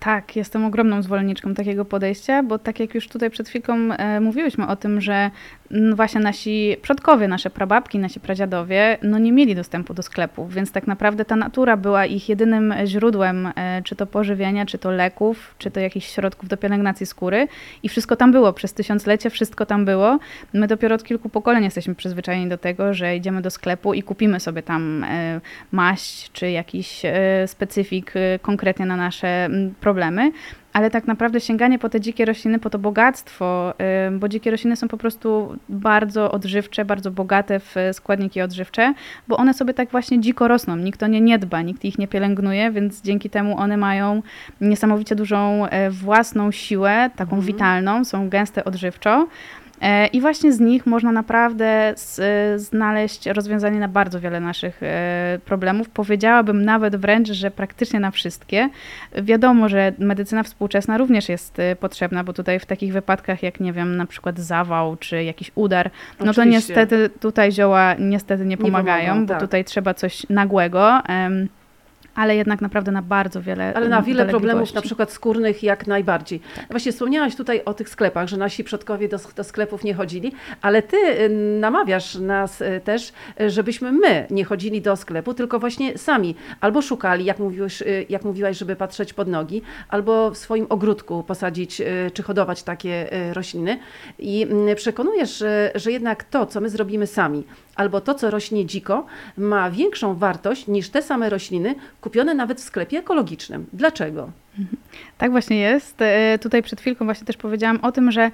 Tak, 0.00 0.36
jestem 0.36 0.64
ogromną 0.64 1.02
zwolenniczką 1.02 1.54
takiego 1.54 1.84
podejścia, 1.84 2.42
bo 2.42 2.58
tak 2.58 2.80
jak 2.80 2.94
już 2.94 3.08
tutaj 3.08 3.30
przed 3.30 3.48
chwilką 3.48 3.74
e, 3.74 4.20
mówiłyśmy 4.20 4.66
o 4.66 4.76
tym, 4.76 5.00
że 5.00 5.30
no 5.70 5.96
właśnie 5.96 6.20
nasi 6.20 6.76
przodkowie, 6.82 7.28
nasze 7.28 7.50
prababki, 7.50 7.98
nasi 7.98 8.20
pradziadowie, 8.20 8.98
no 9.02 9.18
nie 9.18 9.32
mieli 9.32 9.54
dostępu 9.54 9.94
do 9.94 10.02
sklepów, 10.02 10.54
więc 10.54 10.72
tak 10.72 10.86
naprawdę 10.86 11.24
ta 11.24 11.36
natura 11.36 11.76
była 11.76 12.06
ich 12.06 12.28
jedynym 12.28 12.74
źródłem, 12.84 13.52
e, 13.56 13.82
czy 13.84 13.96
to 13.96 14.06
pożywienia, 14.06 14.66
czy 14.66 14.78
to 14.78 14.90
leków, 14.90 15.54
czy 15.58 15.70
to 15.70 15.80
jakichś 15.80 16.14
środków 16.14 16.48
do 16.48 16.56
pielęgnacji 16.56 17.06
skóry 17.06 17.48
i 17.82 17.88
wszystko 17.88 18.16
tam 18.16 18.32
było, 18.32 18.52
przez 18.52 18.72
tysiąclecie 18.72 19.30
wszystko 19.30 19.66
tam 19.66 19.84
było. 19.84 20.18
My 20.52 20.66
dopiero 20.66 20.94
od 20.94 21.04
kilku 21.04 21.28
pokoleń 21.28 21.64
jesteśmy 21.64 21.94
przyzwyczajeni 21.94 22.48
do 22.48 22.58
tego, 22.58 22.94
że 22.94 23.16
idziemy 23.16 23.42
do 23.42 23.50
sklepu 23.50 23.94
i 23.94 24.02
kupimy 24.02 24.40
sobie 24.40 24.62
tam 24.62 25.04
e, 25.04 25.40
maść, 25.72 26.32
czy 26.32 26.50
jakiś 26.50 27.02
specyfik 27.46 28.12
konkretnie 28.42 28.86
na 28.86 28.96
nasze 28.96 29.48
problemy, 29.88 30.32
ale 30.72 30.90
tak 30.90 31.06
naprawdę 31.06 31.40
sięganie 31.40 31.78
po 31.78 31.88
te 31.88 32.00
dzikie 32.00 32.24
rośliny, 32.24 32.58
po 32.58 32.70
to 32.70 32.78
bogactwo, 32.78 33.74
bo 34.12 34.28
dzikie 34.28 34.50
rośliny 34.50 34.76
są 34.76 34.88
po 34.88 34.96
prostu 34.96 35.56
bardzo 35.68 36.30
odżywcze, 36.32 36.84
bardzo 36.84 37.10
bogate 37.10 37.60
w 37.60 37.74
składniki 37.92 38.40
odżywcze, 38.40 38.94
bo 39.28 39.36
one 39.36 39.54
sobie 39.54 39.74
tak 39.74 39.90
właśnie 39.90 40.20
dziko 40.20 40.48
rosną, 40.48 40.76
nikt 40.76 41.02
o 41.02 41.06
nie 41.06 41.20
nie 41.20 41.38
dba, 41.38 41.62
nikt 41.62 41.84
ich 41.84 41.98
nie 41.98 42.08
pielęgnuje, 42.08 42.70
więc 42.70 43.02
dzięki 43.02 43.30
temu 43.30 43.58
one 43.58 43.76
mają 43.76 44.22
niesamowicie 44.60 45.14
dużą 45.16 45.66
e, 45.66 45.90
własną 45.90 46.50
siłę, 46.50 47.10
taką 47.16 47.36
mhm. 47.36 47.46
witalną, 47.46 48.04
są 48.04 48.28
gęste 48.28 48.64
odżywczo. 48.64 49.28
E, 49.80 50.06
I 50.06 50.20
właśnie 50.20 50.52
z 50.52 50.60
nich 50.60 50.86
można 50.86 51.12
naprawdę 51.12 51.94
znaleźć 52.56 53.26
rozwiązanie 53.26 53.80
na 53.80 53.88
bardzo 53.88 54.20
wiele 54.20 54.40
naszych 54.40 54.82
e, 54.82 55.38
problemów. 55.44 55.88
Powiedziałabym 55.88 56.64
nawet 56.64 56.96
wręcz, 56.96 57.28
że 57.28 57.50
praktycznie 57.50 58.00
na 58.00 58.10
wszystkie. 58.10 58.68
Wiadomo, 59.22 59.68
że 59.68 59.92
medycyna 59.98 60.42
współczesna 60.42 60.98
również 60.98 61.28
jest 61.28 61.58
e, 61.58 61.76
potrzebna, 61.76 62.24
bo 62.24 62.32
tutaj 62.32 62.58
w 62.58 62.66
takich 62.66 62.92
wypadkach 62.92 63.42
jak, 63.42 63.60
nie 63.60 63.72
wiem, 63.72 63.96
na 63.96 64.06
przykład 64.06 64.38
zawał 64.38 64.96
czy 64.96 65.24
jakiś 65.24 65.50
udar, 65.54 65.90
no 66.20 66.34
to 66.34 66.44
niestety 66.44 67.10
tutaj 67.20 67.52
zioła 67.52 67.94
niestety 67.98 68.46
nie 68.46 68.56
pomagają, 68.56 69.02
nie 69.02 69.08
pomogą, 69.08 69.26
bo 69.26 69.32
tak. 69.32 69.40
tutaj 69.40 69.64
trzeba 69.64 69.94
coś 69.94 70.26
nagłego 70.30 71.02
ale 72.18 72.36
jednak 72.36 72.60
naprawdę 72.60 72.92
na 72.92 73.02
bardzo 73.02 73.42
wiele 73.42 73.72
Ale 73.74 73.88
na 73.88 74.02
wiele 74.02 74.26
problemów, 74.26 74.74
na 74.74 74.82
przykład 74.82 75.12
skórnych, 75.12 75.62
jak 75.62 75.86
najbardziej. 75.86 76.40
Tak. 76.56 76.66
Właśnie 76.70 76.92
wspomniałaś 76.92 77.36
tutaj 77.36 77.62
o 77.64 77.74
tych 77.74 77.88
sklepach, 77.88 78.28
że 78.28 78.36
nasi 78.36 78.64
przodkowie 78.64 79.08
do, 79.08 79.18
do 79.36 79.44
sklepów 79.44 79.84
nie 79.84 79.94
chodzili, 79.94 80.32
ale 80.62 80.82
ty 80.82 80.96
y, 80.96 81.28
namawiasz 81.60 82.14
nas 82.14 82.60
y, 82.60 82.80
też, 82.84 83.12
y, 83.40 83.50
żebyśmy 83.50 83.92
my 83.92 84.26
nie 84.30 84.44
chodzili 84.44 84.82
do 84.82 84.96
sklepu, 84.96 85.34
tylko 85.34 85.58
właśnie 85.58 85.98
sami 85.98 86.34
albo 86.60 86.82
szukali, 86.82 87.24
jak 87.24 87.38
mówiłeś, 87.38 87.82
jak 88.08 88.24
mówiłaś, 88.24 88.58
żeby 88.58 88.76
patrzeć 88.76 89.12
pod 89.12 89.28
nogi, 89.28 89.62
albo 89.88 90.30
w 90.30 90.38
swoim 90.38 90.66
ogródku 90.68 91.22
posadzić 91.22 91.82
czy 92.14 92.22
hodować 92.22 92.62
takie 92.62 93.08
rośliny. 93.32 93.78
I 94.18 94.42
mm, 94.42 94.76
przekonujesz, 94.76 95.38
że, 95.38 95.70
że 95.74 95.92
jednak 95.92 96.24
to, 96.24 96.46
co 96.46 96.60
my 96.60 96.70
zrobimy 96.70 97.06
sami, 97.06 97.44
albo 97.78 98.00
to, 98.00 98.14
co 98.14 98.30
rośnie 98.30 98.66
dziko, 98.66 99.06
ma 99.36 99.70
większą 99.70 100.14
wartość 100.14 100.66
niż 100.66 100.90
te 100.90 101.02
same 101.02 101.30
rośliny 101.30 101.74
kupione 102.00 102.34
nawet 102.34 102.60
w 102.60 102.64
sklepie 102.64 102.98
ekologicznym. 102.98 103.66
Dlaczego? 103.72 104.30
Tak 105.18 105.30
właśnie 105.30 105.58
jest. 105.58 106.02
E, 106.02 106.38
tutaj 106.38 106.62
przed 106.62 106.80
chwilką 106.80 107.04
właśnie 107.04 107.26
też 107.26 107.36
powiedziałam 107.36 107.78
o 107.82 107.92
tym, 107.92 108.12
że 108.12 108.30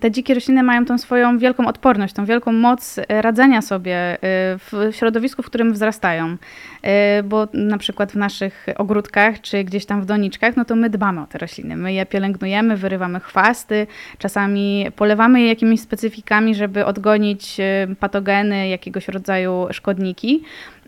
te 0.00 0.10
dzikie 0.10 0.34
rośliny 0.34 0.62
mają 0.62 0.84
tą 0.84 0.98
swoją 0.98 1.38
wielką 1.38 1.66
odporność, 1.66 2.14
tą 2.14 2.24
wielką 2.24 2.52
moc 2.52 2.98
e, 2.98 3.22
radzenia 3.22 3.62
sobie 3.62 3.94
e, 3.94 4.18
w 4.58 4.90
środowisku, 4.90 5.42
w 5.42 5.46
którym 5.46 5.72
wzrastają. 5.72 6.36
Bo 7.24 7.48
na 7.52 7.78
przykład 7.78 8.12
w 8.12 8.14
naszych 8.14 8.66
ogródkach 8.76 9.40
czy 9.40 9.64
gdzieś 9.64 9.86
tam 9.86 10.02
w 10.02 10.06
doniczkach, 10.06 10.56
no 10.56 10.64
to 10.64 10.76
my 10.76 10.90
dbamy 10.90 11.20
o 11.20 11.26
te 11.26 11.38
rośliny. 11.38 11.76
My 11.76 11.92
je 11.92 12.06
pielęgnujemy, 12.06 12.76
wyrywamy 12.76 13.20
chwasty, 13.20 13.86
czasami 14.18 14.86
polewamy 14.96 15.40
je 15.40 15.48
jakimiś 15.48 15.80
specyfikami, 15.80 16.54
żeby 16.54 16.84
odgonić 16.84 17.56
patogeny, 18.00 18.68
jakiegoś 18.68 19.08
rodzaju 19.08 19.66
szkodniki. 19.70 20.42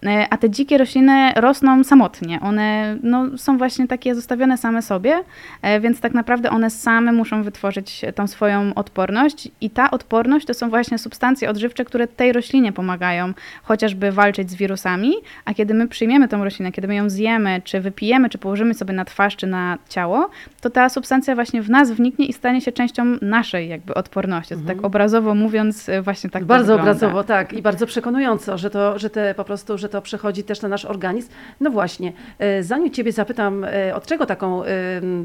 E, 0.07 0.27
a 0.31 0.37
te 0.37 0.51
dzikie 0.51 0.79
rośliny 0.79 1.33
rosną 1.37 1.85
samotnie. 1.85 2.41
One 2.41 2.97
no, 3.03 3.39
są 3.39 3.59
właśnie 3.59 3.89
takie 3.89 4.15
zostawione 4.15 4.59
same 4.59 4.83
sobie, 4.83 5.25
e, 5.63 5.81
więc 5.81 6.01
tak 6.01 6.15
naprawdę 6.15 6.51
one 6.51 6.71
same 6.71 7.13
muszą 7.13 7.43
wytworzyć 7.43 8.03
tą 8.15 8.27
swoją 8.27 8.75
odporność 8.75 9.49
i 9.61 9.71
ta 9.71 9.91
odporność 9.91 10.47
to 10.47 10.55
są 10.55 10.71
właśnie 10.71 10.99
substancje 10.99 11.51
odżywcze, 11.51 11.85
które 11.85 12.07
tej 12.07 12.33
roślinie 12.33 12.73
pomagają 12.73 13.33
chociażby 13.63 14.13
walczyć 14.13 14.51
z 14.51 14.55
wirusami, 14.55 15.13
a 15.45 15.55
kiedy 15.55 15.75
my 15.75 15.89
przyjmiemy 15.89 16.29
tą 16.29 16.45
roślinę, 16.45 16.73
kiedy 16.73 16.89
my 16.89 16.95
ją 16.95 17.11
zjemy, 17.11 17.63
czy 17.65 17.81
wypijemy, 17.81 18.29
czy 18.29 18.39
położymy 18.39 18.75
sobie 18.75 18.93
na 18.93 19.05
twarz, 19.05 19.37
czy 19.37 19.47
na 19.47 19.79
ciało, 19.89 20.31
to 20.61 20.71
ta 20.71 20.89
substancja 20.89 21.35
właśnie 21.35 21.63
w 21.63 21.71
nas 21.71 21.91
wniknie 21.91 22.27
i 22.27 22.33
stanie 22.33 22.61
się 22.61 22.73
częścią 22.73 23.05
naszej 23.23 23.69
jakby 23.69 23.95
odporności. 23.95 24.49
Tak 24.49 24.59
mhm. 24.59 24.77
Tak 24.77 24.87
obrazowo 24.87 25.35
mówiąc 25.35 25.89
e, 25.89 26.03
właśnie 26.03 26.31
tak 26.31 26.45
Bardzo 26.45 26.75
obrazowo, 26.75 27.25
tak 27.25 27.53
i 27.53 27.63
bardzo 27.63 27.87
przekonująco, 27.87 28.59
że 28.59 28.71
to, 28.71 28.99
że 28.99 29.11
te 29.11 29.35
po 29.35 29.45
prostu, 29.45 29.79
że 29.79 29.90
to 29.91 30.03
przechodzi 30.03 30.45
też 30.45 30.63
na 30.63 30.69
nasz 30.69 30.85
organizm. 30.85 31.29
No 31.61 31.71
właśnie, 31.71 32.13
e, 32.39 32.63
zanim 32.63 32.91
Ciebie 32.91 33.13
zapytam, 33.13 33.65
e, 33.65 33.95
od 33.95 34.07
czego 34.07 34.27
taką 34.27 34.65
e, 34.65 34.69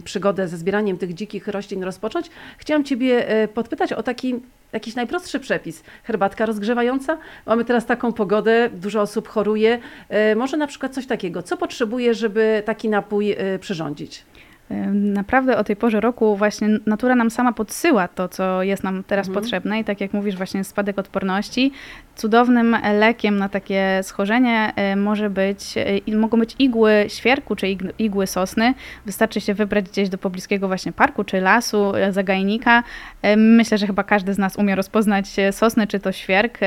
przygodę 0.03 0.48
ze 0.48 0.57
zbieraniem 0.57 0.98
tych 0.98 1.13
dzikich 1.13 1.48
roślin 1.48 1.84
rozpocząć, 1.84 2.29
chciałam 2.57 2.84
Ciebie 2.84 3.25
podpytać 3.53 3.93
o 3.93 4.03
taki 4.03 4.36
jakiś 4.74 4.95
najprostszy 4.95 5.39
przepis. 5.39 5.84
Herbatka 6.03 6.45
rozgrzewająca. 6.45 7.17
Mamy 7.45 7.65
teraz 7.65 7.86
taką 7.86 8.13
pogodę, 8.13 8.69
dużo 8.74 9.01
osób 9.01 9.27
choruje. 9.27 9.79
Może 10.36 10.57
na 10.57 10.67
przykład 10.67 10.93
coś 10.93 11.05
takiego. 11.05 11.43
Co 11.43 11.57
potrzebuje, 11.57 12.13
żeby 12.13 12.63
taki 12.65 12.89
napój 12.89 13.36
przyrządzić? 13.60 14.25
Naprawdę 14.93 15.57
o 15.57 15.63
tej 15.63 15.75
porze 15.75 16.01
roku 16.01 16.36
właśnie 16.36 16.69
natura 16.86 17.15
nam 17.15 17.31
sama 17.31 17.53
podsyła 17.53 18.07
to, 18.07 18.29
co 18.29 18.63
jest 18.63 18.84
nam 18.84 19.03
teraz 19.03 19.27
mhm. 19.27 19.43
potrzebne 19.43 19.79
i 19.79 19.84
tak 19.84 20.01
jak 20.01 20.13
mówisz, 20.13 20.36
właśnie 20.36 20.63
spadek 20.63 21.00
odporności. 21.00 21.72
Cudownym 22.15 22.77
lekiem 23.00 23.38
na 23.38 23.50
takie 23.50 24.00
schorzenie 24.03 24.74
e, 24.75 24.95
może 24.95 25.29
być, 25.29 25.75
e, 26.07 26.17
mogą 26.17 26.39
być 26.39 26.55
igły 26.60 27.05
świerku 27.07 27.55
czy 27.55 27.67
igły 28.00 28.27
sosny. 28.27 28.74
Wystarczy 29.05 29.41
się 29.41 29.53
wybrać 29.53 29.89
gdzieś 29.89 30.10
do 30.10 30.17
pobliskiego 30.17 30.67
właśnie 30.67 30.91
parku 30.91 31.24
czy 31.24 31.41
lasu, 31.41 31.95
e, 31.95 32.13
zagajnika. 32.13 32.84
Myślę, 33.38 33.77
że 33.77 33.88
chyba 33.88 34.03
każdy 34.03 34.34
z 34.34 34.38
nas 34.38 34.55
umie 34.55 34.75
rozpoznać 34.75 35.25
sosnę 35.51 35.88
czy 35.88 36.00
to 36.00 36.12
świerk, 36.12 36.60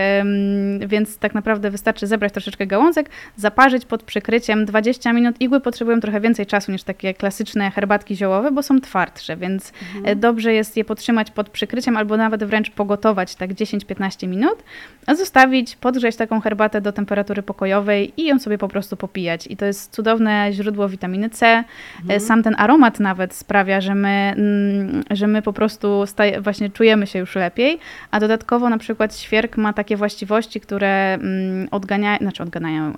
więc 0.87 1.19
tak 1.19 1.35
naprawdę 1.35 1.71
wystarczy 1.71 2.07
zebrać 2.07 2.33
troszeczkę 2.33 2.67
gałązek, 2.67 3.11
zaparzyć 3.37 3.85
pod 3.85 4.03
przykryciem 4.03 4.65
20 4.65 5.13
minut. 5.13 5.41
Igły 5.41 5.61
potrzebują 5.61 6.01
trochę 6.01 6.21
więcej 6.21 6.47
czasu 6.47 6.73
niż 6.73 6.83
takie 6.83 7.15
klasyczne 7.15 7.71
herbatki 7.71 8.17
ziołowe, 8.17 8.51
bo 8.51 8.63
są 8.63 8.81
twardsze, 8.81 9.37
więc 9.37 9.73
mhm. 9.97 10.21
Dobrze 10.21 10.53
jest 10.53 10.77
je 10.77 10.85
podtrzymać 10.85 11.31
pod 11.31 11.51
przykryciem 11.51 11.97
albo 11.97 12.17
nawet 12.17 12.45
wręcz 12.45 12.71
pogotować 12.71 13.35
tak 13.35 13.51
10-15 13.51 14.29
minut, 14.29 14.63
a 15.07 15.15
zostawić, 15.15 15.38
podgrzeć 15.81 16.17
taką 16.17 16.41
herbatę 16.41 16.81
do 16.81 16.93
temperatury 16.93 17.43
pokojowej 17.43 18.13
i 18.17 18.27
ją 18.27 18.39
sobie 18.39 18.59
po 18.59 18.69
prostu 18.69 18.97
popijać. 18.97 19.47
I 19.47 19.57
to 19.57 19.65
jest 19.65 19.93
cudowne 19.93 20.49
źródło 20.53 20.89
witaminy 20.89 21.31
C. 21.31 21.47
E, 21.47 21.65
mhm. 22.03 22.21
Sam 22.21 22.43
ten 22.43 22.55
aromat 22.59 23.01
nawet 23.01 23.35
sprawia, 23.35 23.81
że 23.81 23.95
my, 23.95 24.35
mm, 24.37 25.03
że 25.11 25.27
my 25.27 25.43
po 25.43 25.53
prostu 25.53 26.07
staje, 26.07 26.41
właśnie 26.41 26.71
czujemy 26.71 27.07
się 27.07 27.19
już 27.19 27.35
lepiej, 27.35 27.79
a 28.11 28.21
dodatkowo 28.21 28.69
na 28.69 28.79
przykład 28.79 29.17
świerk 29.17 29.57
ma 29.57 29.73
takie 29.73 29.97
właściwości, 29.97 30.61
które 30.61 31.15
mm, 31.15 31.69
odganiają, 31.71 32.19
znaczy 32.19 32.43
odganiają, 32.43 32.93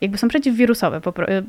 jakby 0.00 0.18
są 0.18 0.28
przeciwwirusowe, 0.28 1.00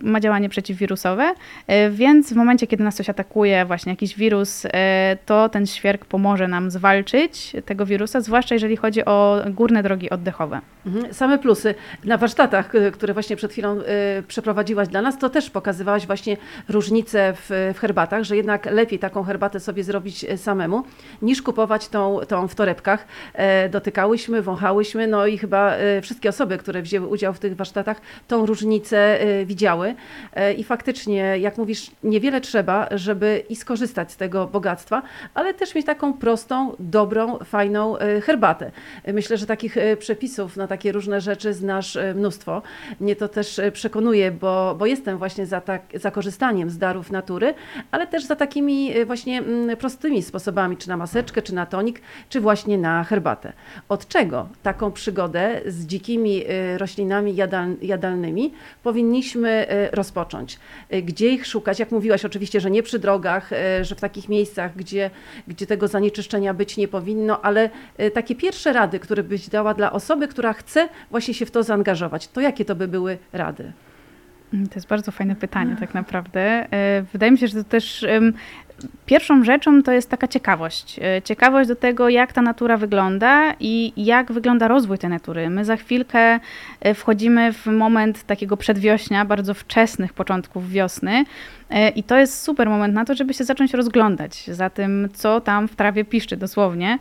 ma 0.02 0.20
działanie 0.20 0.50
przeciwwirusowe, 0.50 1.34
e, 1.68 1.90
więc 1.90 2.34
w 2.34 2.36
momencie 2.36 2.68
kiedy 2.68 2.84
nas 2.84 2.96
coś 2.96 3.10
atakuje, 3.10 3.66
właśnie 3.66 3.92
jakiś 3.92 4.16
wirus, 4.16 4.66
e, 4.66 5.18
to 5.26 5.50
ten 5.50 5.66
świerk 5.68 6.06
pomoże 6.06 6.48
nam 6.48 6.72
zwalczyć 6.72 7.56
tego 7.66 7.86
wirusa, 7.86 8.22
zwłaszcza 8.22 8.56
jeżeli 8.56 8.78
chodzi 8.78 9.06
o 9.06 9.42
górne 9.50 9.84
drogi 9.84 10.07
oddechowe. 10.10 10.62
Mhm. 10.86 11.14
Same 11.14 11.40
plusy. 11.40 11.76
Na 12.06 12.18
warsztatach, 12.18 12.72
które 12.94 13.14
właśnie 13.14 13.36
przed 13.36 13.52
chwilą 13.52 13.80
e, 13.80 13.84
przeprowadziłaś 14.28 14.88
dla 14.88 15.02
nas, 15.02 15.18
to 15.18 15.30
też 15.30 15.50
pokazywałaś 15.50 16.08
właśnie 16.08 16.38
różnice 16.70 17.34
w, 17.34 17.74
w 17.76 17.80
herbatach, 17.80 18.24
że 18.24 18.38
jednak 18.38 18.66
lepiej 18.66 19.00
taką 19.00 19.24
herbatę 19.24 19.60
sobie 19.60 19.84
zrobić 19.84 20.24
e, 20.24 20.38
samemu, 20.38 20.84
niż 21.22 21.42
kupować 21.42 21.88
tą, 21.88 22.20
tą 22.28 22.48
w 22.48 22.56
torebkach. 22.56 23.06
Dotykałyśmy, 23.72 24.42
wąchałyśmy, 24.42 25.08
no 25.08 25.28
i 25.28 25.38
chyba 25.38 25.74
wszystkie 26.02 26.30
osoby, 26.30 26.58
które 26.58 26.82
wzięły 26.82 27.08
udział 27.08 27.34
w 27.34 27.40
tych 27.40 27.56
warsztatach, 27.56 28.02
tą 28.28 28.46
różnicę 28.46 29.20
widziały. 29.46 29.96
I 30.58 30.64
faktycznie, 30.64 31.38
jak 31.38 31.58
mówisz, 31.58 31.92
niewiele 32.04 32.42
trzeba, 32.42 32.88
żeby 32.92 33.44
i 33.50 33.56
skorzystać 33.56 34.12
z 34.12 34.18
tego 34.18 34.48
bogactwa, 34.48 35.02
ale 35.34 35.54
też 35.54 35.76
mieć 35.76 35.86
taką 35.86 36.14
prostą, 36.14 36.76
dobrą, 36.80 37.38
fajną 37.38 37.98
e, 37.98 38.22
herbatę. 38.22 38.72
Myślę, 39.14 39.38
że 39.38 39.46
takich 39.46 39.78
e, 39.78 39.97
przepisów 39.98 40.58
na 40.58 40.68
takie 40.68 40.92
różne 40.92 41.22
rzeczy 41.22 41.54
znasz 41.54 41.96
e, 41.96 42.14
mnóstwo. 42.14 42.62
Mnie 43.00 43.16
to 43.16 43.28
też 43.28 43.62
przekonuje, 43.74 44.32
bo, 44.32 44.76
bo 44.80 44.86
jestem 44.86 45.18
właśnie 45.18 45.46
za, 45.46 45.62
tak, 45.62 45.82
za 45.94 46.12
korzystaniem 46.12 46.70
z 46.70 46.78
darów 46.78 47.12
natury, 47.12 47.54
ale 47.92 48.08
też 48.08 48.24
za 48.24 48.36
takimi 48.36 49.06
właśnie 49.06 49.38
mm, 49.38 49.78
prostymi 49.78 50.24
sposobami, 50.24 50.78
czy 50.78 50.90
na 50.90 50.98
maseczkę, 50.98 51.42
czy 51.42 51.56
na 51.56 51.66
tonik, 51.66 52.02
czy 52.30 52.42
właśnie 52.42 52.78
na 52.78 53.04
herbatę. 53.04 53.54
Od 53.90 54.08
czego 54.08 54.48
taką 54.64 54.92
przygodę 54.92 55.62
z 55.66 55.86
dzikimi 55.86 56.44
roślinami 56.78 57.36
jadalnymi 57.82 58.54
powinniśmy 58.84 59.68
rozpocząć? 59.92 60.60
Gdzie 61.04 61.30
ich 61.30 61.46
szukać? 61.46 61.80
Jak 61.80 61.92
mówiłaś 61.92 62.26
oczywiście, 62.26 62.60
że 62.60 62.72
nie 62.72 62.84
przy 62.84 63.00
drogach, 63.00 63.54
e, 63.54 63.86
że 63.86 63.96
w 63.96 64.00
takich 64.00 64.30
miejscach, 64.30 64.76
gdzie, 64.76 65.10
gdzie 65.48 65.66
tego 65.68 65.88
zanieczyszczenia 65.88 66.54
być 66.54 66.78
nie 66.78 66.88
powinno, 66.88 67.42
ale 67.42 67.70
e, 67.98 68.12
takie 68.12 68.36
pierwsze 68.36 68.74
rady, 68.74 69.00
które 69.00 69.24
byś 69.24 69.50
dała 69.50 69.74
dla 69.74 69.87
osoby, 69.92 70.28
która 70.28 70.54
chce 70.54 70.90
właśnie 71.12 71.34
się 71.34 71.46
w 71.46 71.52
to 71.52 71.64
zaangażować, 71.64 72.28
to 72.28 72.42
jakie 72.42 72.66
to 72.66 72.76
by 72.76 72.88
były 72.88 73.18
rady? 73.34 73.72
To 74.52 74.76
jest 74.76 74.88
bardzo 74.88 75.12
fajne 75.12 75.36
pytanie, 75.36 75.76
tak 75.80 75.94
naprawdę. 75.94 76.42
E, 76.74 77.02
wydaje 77.14 77.32
mi 77.32 77.38
się, 77.38 77.48
że 77.48 77.64
to 77.64 77.70
też 77.70 78.06
Pierwszą 79.06 79.44
rzeczą 79.44 79.84
to 79.84 79.92
jest 79.92 80.10
taka 80.10 80.28
ciekawość. 80.28 81.00
E, 81.00 81.22
ciekawość 81.22 81.68
do 81.70 81.76
tego, 81.76 82.10
jak 82.10 82.34
ta 82.34 82.42
natura 82.42 82.78
wygląda 82.78 83.54
i 83.60 83.94
jak 83.98 84.32
wygląda 84.32 84.68
rozwój 84.68 84.98
tej 84.98 85.10
natury. 85.10 85.50
My 85.50 85.66
za 85.66 85.76
chwilkę 85.76 86.40
e, 86.82 86.94
wchodzimy 86.94 87.54
w 87.54 87.66
moment 87.66 88.24
takiego 88.24 88.58
przedwiośnia, 88.58 89.26
bardzo 89.26 89.54
wczesnych 89.54 90.14
początków 90.14 90.70
wiosny. 90.70 91.26
E, 91.70 91.90
I 91.90 92.04
to 92.04 92.18
jest 92.18 92.44
super 92.44 92.70
moment 92.70 92.94
na 92.94 93.06
to, 93.06 93.16
żeby 93.16 93.34
się 93.34 93.44
zacząć 93.44 93.74
rozglądać 93.74 94.46
za 94.48 94.70
tym, 94.70 95.10
co 95.14 95.42
tam 95.42 95.68
w 95.68 95.76
trawie 95.76 96.06
piszczy 96.06 96.38
dosłownie. 96.38 97.00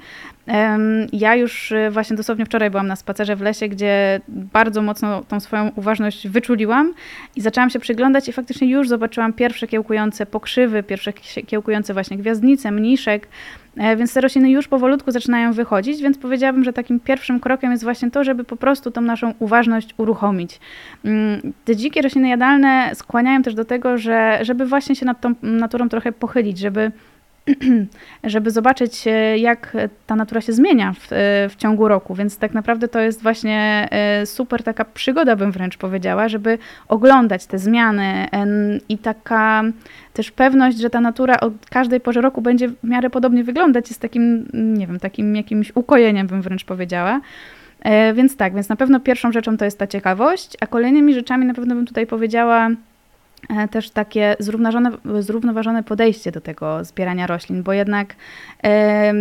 Ja 1.13 1.35
już 1.35 1.73
właśnie 1.91 2.17
dosłownie 2.17 2.47
wczoraj 2.47 2.71
byłam 2.71 2.87
na 2.87 2.97
spacerze 2.97 3.37
w 3.37 3.41
lesie, 3.41 3.69
gdzie 3.69 4.21
bardzo 4.29 4.83
mocno 4.83 5.23
tą 5.29 5.41
swoją 5.41 5.71
uważność 5.77 6.29
wyczuliłam 6.29 6.95
i 7.37 7.41
zaczęłam 7.41 7.71
się 7.71 7.79
przyglądać 7.79 8.29
i 8.29 8.33
faktycznie 8.33 8.71
już 8.71 8.89
zobaczyłam 8.89 9.33
pierwsze 9.33 9.67
kiełkujące 9.67 10.27
pokrzywy, 10.27 10.83
pierwsze 10.83 11.13
kiełkujące 11.13 11.66
właśnie 11.93 12.17
gwiazdnice, 12.17 12.71
mniszek. 12.71 13.29
E, 13.77 13.97
więc 13.97 14.15
te 14.15 14.21
rośliny 14.21 14.51
już 14.51 14.69
powolutku 14.69 15.11
zaczynają 15.11 15.53
wychodzić, 15.53 16.03
więc 16.03 16.19
powiedziałabym, 16.19 16.65
że 16.65 16.73
takim 16.73 17.01
pierwszym 17.01 17.41
krokiem 17.41 17.71
jest 17.71 17.85
właśnie 17.85 18.11
to, 18.11 18.25
żeby 18.25 18.45
po 18.45 18.57
prostu 18.57 18.91
tą 18.91 19.01
naszą 19.01 19.35
uważność 19.39 19.95
uruchomić. 19.97 20.61
Mm, 21.05 21.53
te 21.65 21.77
dzikie 21.77 22.03
rośliny 22.03 22.29
jadalne 22.29 22.91
skłaniają 22.95 23.43
też 23.43 23.55
do 23.55 23.65
tego, 23.65 23.99
że 23.99 24.39
żeby 24.43 24.67
właśnie 24.67 24.97
się 24.97 25.07
nad 25.07 25.21
tą 25.21 25.35
naturą 25.43 25.89
trochę 25.89 26.13
pochylić, 26.13 26.59
żeby 26.59 26.93
żeby 28.25 28.51
zobaczyć, 28.51 29.07
e, 29.07 29.39
jak 29.39 29.77
ta 30.07 30.17
natura 30.17 30.41
się 30.41 30.53
zmienia 30.53 30.93
w, 30.93 31.13
e, 31.13 31.49
w, 31.49 31.57
ciągu 31.57 31.89
roku. 31.89 32.15
Więc 32.15 32.39
tak 32.39 32.55
naprawdę 32.55 32.89
to 32.89 33.01
jest 33.01 33.23
właśnie 33.23 33.89
e, 33.91 34.27
super 34.27 34.63
taka 34.63 34.85
przygoda, 34.85 35.37
bym 35.37 35.53
wręcz 35.53 35.77
powiedziała, 35.77 36.29
żeby 36.29 36.59
oglądać 36.89 37.47
te 37.47 37.59
zmiany 37.59 38.29
i 38.89 38.99
taka 38.99 39.65
też 40.13 40.31
pewność, 40.31 40.79
że 40.79 40.91
ta 40.91 41.01
natura 41.01 41.41
o 41.41 41.51
każdej 41.71 42.01
porze 42.01 42.21
roku 42.21 42.43
będzie 42.43 42.69
w 42.69 42.75
miarę 42.83 43.11
podobnie 43.11 43.45
wyglądać, 43.45 43.89
jest 43.89 44.01
takim, 44.01 44.49
nie 44.53 44.87
wiem, 44.87 45.01
takim 45.01 45.37
jakimś 45.37 45.73
ukojeniem, 45.75 46.27
bym 46.27 46.43
wręcz 46.43 46.65
powiedziała. 46.65 47.21
Więc 48.15 48.37
tak, 48.37 48.55
więc 48.55 48.69
na 48.69 48.77
pewno 48.77 49.01
pierwszą 49.01 49.33
rzeczą 49.33 49.57
to 49.57 49.65
jest 49.65 49.79
ta 49.79 49.87
ciekawość, 49.87 50.57
a 50.61 50.67
kolejnymi 50.67 51.15
rzeczami 51.15 51.47
na 51.47 51.55
pewno 51.55 51.75
bym 51.75 51.87
tutaj 51.87 52.07
powiedziała 52.07 52.69
też 53.71 53.91
takie 53.91 54.37
zrównoważone, 54.39 54.91
zrównoważone 55.21 55.83
podejście 55.83 56.33
do 56.33 56.41
tego 56.41 56.85
zbierania 56.85 57.27
roślin, 57.27 57.63
bo 57.63 57.73
jednak 57.73 58.15
e, 58.65 59.15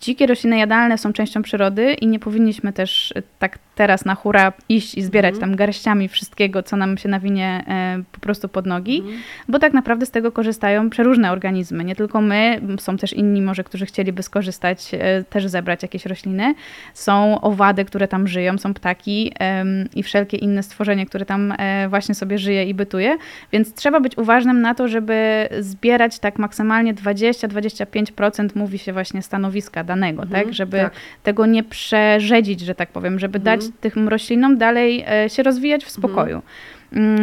dzikie 0.00 0.26
rośliny 0.26 0.58
jadalne 0.58 0.98
są 0.98 1.12
częścią 1.12 1.42
przyrody 1.42 1.92
i 1.92 2.06
nie 2.06 2.18
powinniśmy 2.18 2.72
też 2.72 3.14
tak 3.38 3.58
teraz 3.74 4.04
na 4.04 4.14
hura 4.14 4.52
iść 4.68 4.94
i 4.94 5.02
zbierać 5.02 5.34
mm. 5.34 5.40
tam 5.40 5.56
garściami 5.56 6.08
wszystkiego, 6.08 6.62
co 6.62 6.76
nam 6.76 6.98
się 6.98 7.08
nawinie 7.08 7.64
e, 7.68 8.02
po 8.12 8.20
prostu 8.20 8.48
pod 8.48 8.66
nogi, 8.66 9.00
mm. 9.00 9.14
bo 9.48 9.58
tak 9.58 9.72
naprawdę 9.72 10.06
z 10.06 10.10
tego 10.10 10.32
korzystają 10.32 10.90
przeróżne 10.90 11.32
organizmy. 11.32 11.84
Nie 11.84 11.96
tylko 11.96 12.20
my, 12.20 12.60
są 12.78 12.96
też 12.96 13.12
inni 13.12 13.42
może, 13.42 13.64
którzy 13.64 13.86
chcieliby 13.86 14.22
skorzystać, 14.22 14.90
e, 14.92 15.24
też 15.24 15.46
zebrać 15.46 15.82
jakieś 15.82 16.06
rośliny. 16.06 16.54
Są 16.94 17.40
owady, 17.40 17.84
które 17.84 18.08
tam 18.08 18.28
żyją, 18.28 18.58
są 18.58 18.74
ptaki 18.74 19.32
e, 19.40 19.64
i 19.94 20.02
wszelkie 20.02 20.36
inne 20.36 20.62
stworzenie, 20.62 21.06
które 21.06 21.26
tam 21.26 21.54
e, 21.58 21.88
właśnie 21.88 22.14
sobie 22.14 22.38
żyje 22.38 22.64
i 22.64 22.74
bytuje, 22.74 23.16
więc 23.52 23.74
trzeba 23.74 24.00
być 24.00 24.18
uważnym 24.18 24.60
na 24.60 24.74
to, 24.74 24.88
żeby 24.88 25.48
zbierać 25.60 26.18
tak 26.18 26.38
maksymalnie 26.38 26.94
20-25% 26.94 28.48
mówi 28.54 28.78
się 28.78 28.92
właśnie 28.92 29.22
stanowiska 29.22 29.84
danego, 29.84 30.22
mm. 30.22 30.32
tak? 30.32 30.54
Żeby 30.54 30.78
tak. 30.78 30.92
tego 31.22 31.46
nie 31.46 31.62
przerzedzić, 31.62 32.60
że 32.60 32.74
tak 32.74 32.90
powiem, 32.90 33.18
żeby 33.18 33.38
dać 33.38 33.60
tym 33.80 34.08
roślinom 34.08 34.58
dalej 34.58 35.04
e, 35.08 35.30
się 35.30 35.42
rozwijać 35.42 35.84
w 35.84 35.90
spokoju. 35.90 36.34
Mm, 36.34 36.42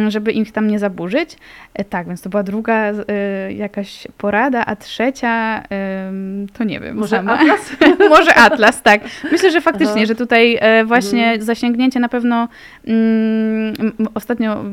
żeby 0.08 0.32
ich 0.32 0.52
tam 0.52 0.66
nie 0.66 0.78
zaburzyć. 0.78 1.36
E, 1.74 1.84
tak, 1.84 2.06
więc 2.06 2.22
to 2.22 2.30
była 2.30 2.42
druga 2.42 2.92
y, 2.92 3.52
jakaś 3.52 4.08
porada, 4.18 4.66
a 4.66 4.76
trzecia 4.76 5.62
to 6.52 6.64
nie 6.64 6.80
wiem. 6.80 6.96
Może 6.96 7.16
sama. 7.16 7.38
Atlas? 7.38 7.76
Może 8.18 8.34
Atlas, 8.34 8.82
tak. 8.82 9.00
Myślę, 9.32 9.50
że 9.50 9.60
faktycznie, 9.60 9.96
Aha. 9.96 10.06
że 10.06 10.14
tutaj 10.14 10.58
właśnie 10.84 11.24
mhm. 11.24 11.42
zasięgnięcie 11.42 12.00
na 12.00 12.08
pewno 12.08 12.48
mm, 12.86 13.74
ostatnio 14.14 14.64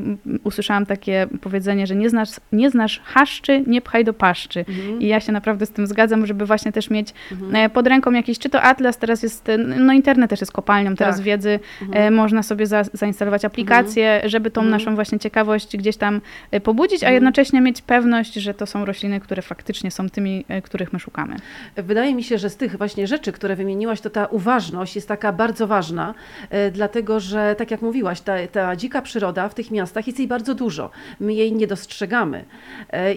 usłyszałam 0.43 0.85
takie 0.85 1.27
powiedzenie, 1.41 1.87
że 1.87 1.95
nie 1.95 2.09
znasz, 2.09 2.29
nie 2.51 2.69
znasz 2.69 3.01
haszczy, 3.05 3.63
nie 3.67 3.81
pchaj 3.81 4.05
do 4.05 4.13
paszczy. 4.13 4.59
Mhm. 4.59 5.01
I 5.01 5.07
ja 5.07 5.19
się 5.19 5.31
naprawdę 5.31 5.65
z 5.65 5.71
tym 5.71 5.87
zgadzam, 5.87 6.25
żeby 6.25 6.45
właśnie 6.45 6.71
też 6.71 6.89
mieć 6.89 7.13
mhm. 7.31 7.69
pod 7.69 7.87
ręką 7.87 8.11
jakiś, 8.11 8.39
czy 8.39 8.49
to 8.49 8.61
Atlas, 8.61 8.97
teraz 8.97 9.23
jest, 9.23 9.47
no 9.77 9.93
internet 9.93 10.29
też 10.29 10.39
jest 10.39 10.51
kopalnią 10.51 10.95
teraz 10.95 11.15
tak. 11.15 11.25
wiedzy, 11.25 11.59
mhm. 11.81 12.13
można 12.13 12.43
sobie 12.43 12.65
za, 12.67 12.83
zainstalować 12.93 13.45
aplikację, 13.45 14.11
mhm. 14.11 14.29
żeby 14.29 14.51
tą 14.51 14.63
naszą 14.63 14.88
naszą 14.89 14.95
właśnie 14.95 15.19
ciekawość 15.19 15.77
gdzieś 15.77 15.97
tam 15.97 16.21
e, 16.51 16.59
pobudzić, 16.59 17.03
a 17.03 17.05
mhm. 17.05 17.13
jednocześnie 17.13 17.61
mieć 17.61 17.81
pewność, 17.81 18.33
że 18.33 18.53
to 18.53 18.65
są 18.65 18.85
rośliny, 18.85 19.19
które 19.19 19.41
faktycznie 19.41 19.91
są 19.91 20.09
tymi, 20.09 20.45
e, 20.47 20.61
których 20.61 20.93
my 20.93 20.99
szukamy. 20.99 21.35
Wydaje 21.75 22.15
mi 22.15 22.23
się, 22.23 22.37
że 22.37 22.49
z 22.49 22.55
tych 22.55 22.77
właśnie 22.77 23.07
rzeczy, 23.07 23.31
które 23.31 23.55
wymieniłaś, 23.55 24.01
to 24.01 24.09
ta 24.09 24.25
uważność 24.25 24.95
jest 24.95 25.07
taka 25.07 25.31
bardzo 25.33 25.67
ważna, 25.67 26.13
e, 26.49 26.71
dlatego 26.71 27.19
że 27.19 27.55
tak 27.57 27.71
jak 27.71 27.81
mówiłaś, 27.81 28.21
ta, 28.21 28.47
ta 28.51 28.75
dzika 28.75 29.01
przyroda 29.01 29.49
w 29.49 29.53
tych 29.53 29.71
miastach 29.71 30.07
jest 30.07 30.19
jej 30.19 30.27
bardzo 30.27 30.55
dużo. 30.55 30.89
My 31.19 31.33
jej 31.33 31.53
nie 31.53 31.67
dostrzegamy. 31.67 32.45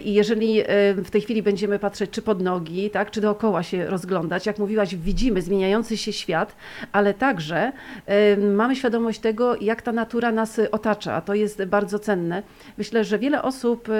I 0.05 0.13
jeżeli 0.13 0.63
w 0.97 1.09
tej 1.11 1.21
chwili 1.21 1.43
będziemy 1.43 1.79
patrzeć 1.79 2.11
czy 2.11 2.21
pod 2.21 2.41
nogi, 2.41 2.89
tak, 2.89 3.11
czy 3.11 3.21
dookoła 3.21 3.63
się 3.63 3.85
rozglądać, 3.85 4.45
jak 4.45 4.59
mówiłaś, 4.59 4.95
widzimy 4.95 5.41
zmieniający 5.41 5.97
się 5.97 6.13
świat, 6.13 6.55
ale 6.91 7.13
także 7.13 7.71
mamy 8.55 8.75
świadomość 8.75 9.19
tego, 9.19 9.55
jak 9.61 9.81
ta 9.81 9.91
natura 9.91 10.31
nas 10.31 10.59
otacza. 10.71 11.21
To 11.21 11.33
jest 11.33 11.52
bardzo 11.67 11.99
cenne. 11.99 12.43
Myślę, 12.77 13.03
że 13.03 13.19
wiele 13.19 13.41
osób, 13.41 13.89
y, 13.89 13.93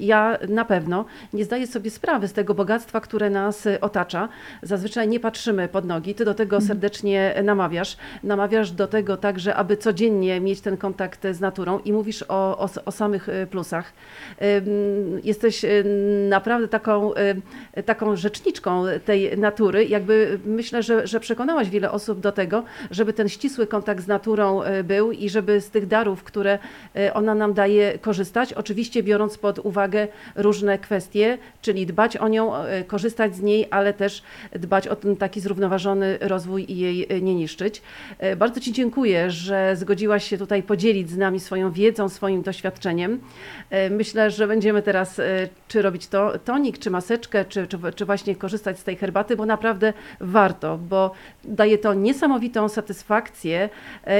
ja 0.00 0.38
na 0.48 0.64
pewno, 0.64 1.04
nie 1.32 1.44
zdaje 1.44 1.66
sobie 1.66 1.90
sprawy 1.90 2.28
z 2.28 2.32
tego 2.32 2.54
bogactwa, 2.54 3.00
które 3.00 3.30
nas 3.30 3.68
otacza. 3.80 4.28
Zazwyczaj 4.62 5.08
nie 5.08 5.20
patrzymy 5.20 5.68
pod 5.68 5.84
nogi. 5.84 6.14
Ty 6.14 6.24
do 6.24 6.34
tego 6.34 6.56
mhm. 6.56 6.68
serdecznie 6.68 7.34
namawiasz. 7.44 7.96
Namawiasz 8.22 8.70
do 8.70 8.86
tego 8.86 9.16
także, 9.16 9.54
aby 9.54 9.76
codziennie 9.76 10.40
mieć 10.40 10.60
ten 10.60 10.76
kontakt 10.76 11.26
z 11.32 11.40
naturą 11.40 11.78
i 11.78 11.92
mówisz 11.92 12.24
o, 12.28 12.58
o, 12.58 12.68
o 12.84 12.92
samych 12.92 13.28
y, 13.28 13.46
plusach. 13.46 13.92
Jesteś 15.24 15.64
y, 15.64 15.84
naprawdę 16.28 16.68
taką, 16.68 17.12
taką 17.86 18.16
rzeczniczką 18.16 18.84
tej 19.04 19.38
natury. 19.38 19.84
Jakby 19.84 20.38
myślę, 20.44 20.82
że, 20.82 21.06
że 21.06 21.20
przekonałaś 21.20 21.70
wiele 21.70 21.90
osób 21.90 22.20
do 22.20 22.32
tego, 22.32 22.64
żeby 22.90 23.12
ten 23.12 23.28
ścisły 23.28 23.66
kontakt 23.66 24.04
z 24.04 24.06
naturą 24.06 24.60
był 24.84 25.12
i 25.12 25.28
żeby 25.28 25.60
z 25.60 25.70
tych 25.70 25.86
darów, 25.86 26.24
które 26.24 26.58
ona 27.14 27.34
nam 27.34 27.54
daje 27.54 27.98
korzystać, 27.98 28.52
oczywiście 28.52 29.02
biorąc 29.02 29.38
pod 29.38 29.58
uwagę 29.58 30.08
różne 30.34 30.78
kwestie, 30.78 31.38
czyli 31.62 31.86
dbać 31.86 32.16
o 32.16 32.28
nią, 32.28 32.56
e, 32.56 32.84
korzystać 32.84 33.36
z 33.36 33.42
niej, 33.42 33.66
ale 33.70 33.92
też 33.92 34.22
dbać 34.52 34.88
o 34.88 34.96
ten 34.96 35.16
taki 35.16 35.40
zrównoważony 35.40 36.18
rozwój 36.20 36.72
i 36.72 36.78
jej 36.78 37.06
e, 37.08 37.20
nie 37.20 37.34
niszczyć. 37.34 37.82
Bardzo 38.36 38.60
Ci 38.60 38.72
dziękuję, 38.72 39.30
że 39.30 39.76
zgodziłaś 39.76 40.28
się 40.28 40.38
tutaj 40.38 40.62
podzielić 40.62 41.10
z 41.10 41.16
nami 41.16 41.40
swoją 41.40 41.72
wiedzą, 41.72 42.08
swoim 42.08 42.42
doświadczeniem. 42.42 43.20
Myślę, 43.90 44.30
że 44.30 44.46
będziemy 44.46 44.82
teraz 44.82 45.20
czy 45.68 45.82
robić 45.82 46.06
to 46.06 46.38
tonik, 46.38 46.78
czy 46.78 46.90
maseczkę, 46.90 47.44
czy, 47.44 47.66
czy, 47.66 47.78
czy 47.94 48.04
właśnie 48.04 48.36
korzystać 48.36 48.78
z 48.78 48.84
tej 48.84 48.96
herbaty, 48.96 49.36
bo 49.36 49.46
naprawdę 49.46 49.92
warto, 50.20 50.78
bo 50.78 51.10
daje 51.44 51.78
to 51.78 51.94
niesamowitą 51.94 52.68
satysfakcję 52.68 53.68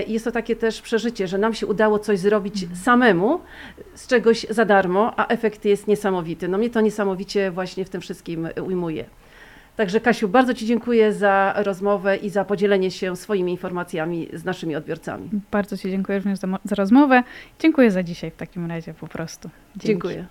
i 0.06 0.12
jest 0.12 0.24
to 0.24 0.32
takie 0.32 0.56
też 0.56 0.82
przeżycie, 0.82 1.28
że 1.28 1.38
nam 1.38 1.54
się 1.54 1.66
udało 1.66 1.98
coś 1.98 2.18
zrobić 2.18 2.65
samemu 2.74 3.40
z 3.94 4.06
czegoś 4.06 4.46
za 4.50 4.64
darmo, 4.64 5.12
a 5.16 5.26
efekt 5.26 5.64
jest 5.64 5.86
niesamowity. 5.86 6.48
No 6.48 6.58
mnie 6.58 6.70
to 6.70 6.80
niesamowicie 6.80 7.50
właśnie 7.50 7.84
w 7.84 7.90
tym 7.90 8.00
wszystkim 8.00 8.48
ujmuje. 8.66 9.04
Także 9.76 10.00
Kasiu, 10.00 10.28
bardzo 10.28 10.54
Ci 10.54 10.66
dziękuję 10.66 11.12
za 11.12 11.54
rozmowę 11.56 12.16
i 12.16 12.30
za 12.30 12.44
podzielenie 12.44 12.90
się 12.90 13.16
swoimi 13.16 13.52
informacjami 13.52 14.28
z 14.32 14.44
naszymi 14.44 14.76
odbiorcami. 14.76 15.30
Bardzo 15.50 15.76
Ci 15.76 15.90
dziękuję 15.90 16.18
również 16.18 16.38
za, 16.38 16.48
za 16.64 16.74
rozmowę. 16.74 17.22
Dziękuję 17.58 17.90
za 17.90 18.02
dzisiaj 18.02 18.30
w 18.30 18.36
takim 18.36 18.66
razie 18.66 18.94
po 18.94 19.06
prostu. 19.06 19.50
Dzięki. 19.76 19.86
Dziękuję. 19.86 20.26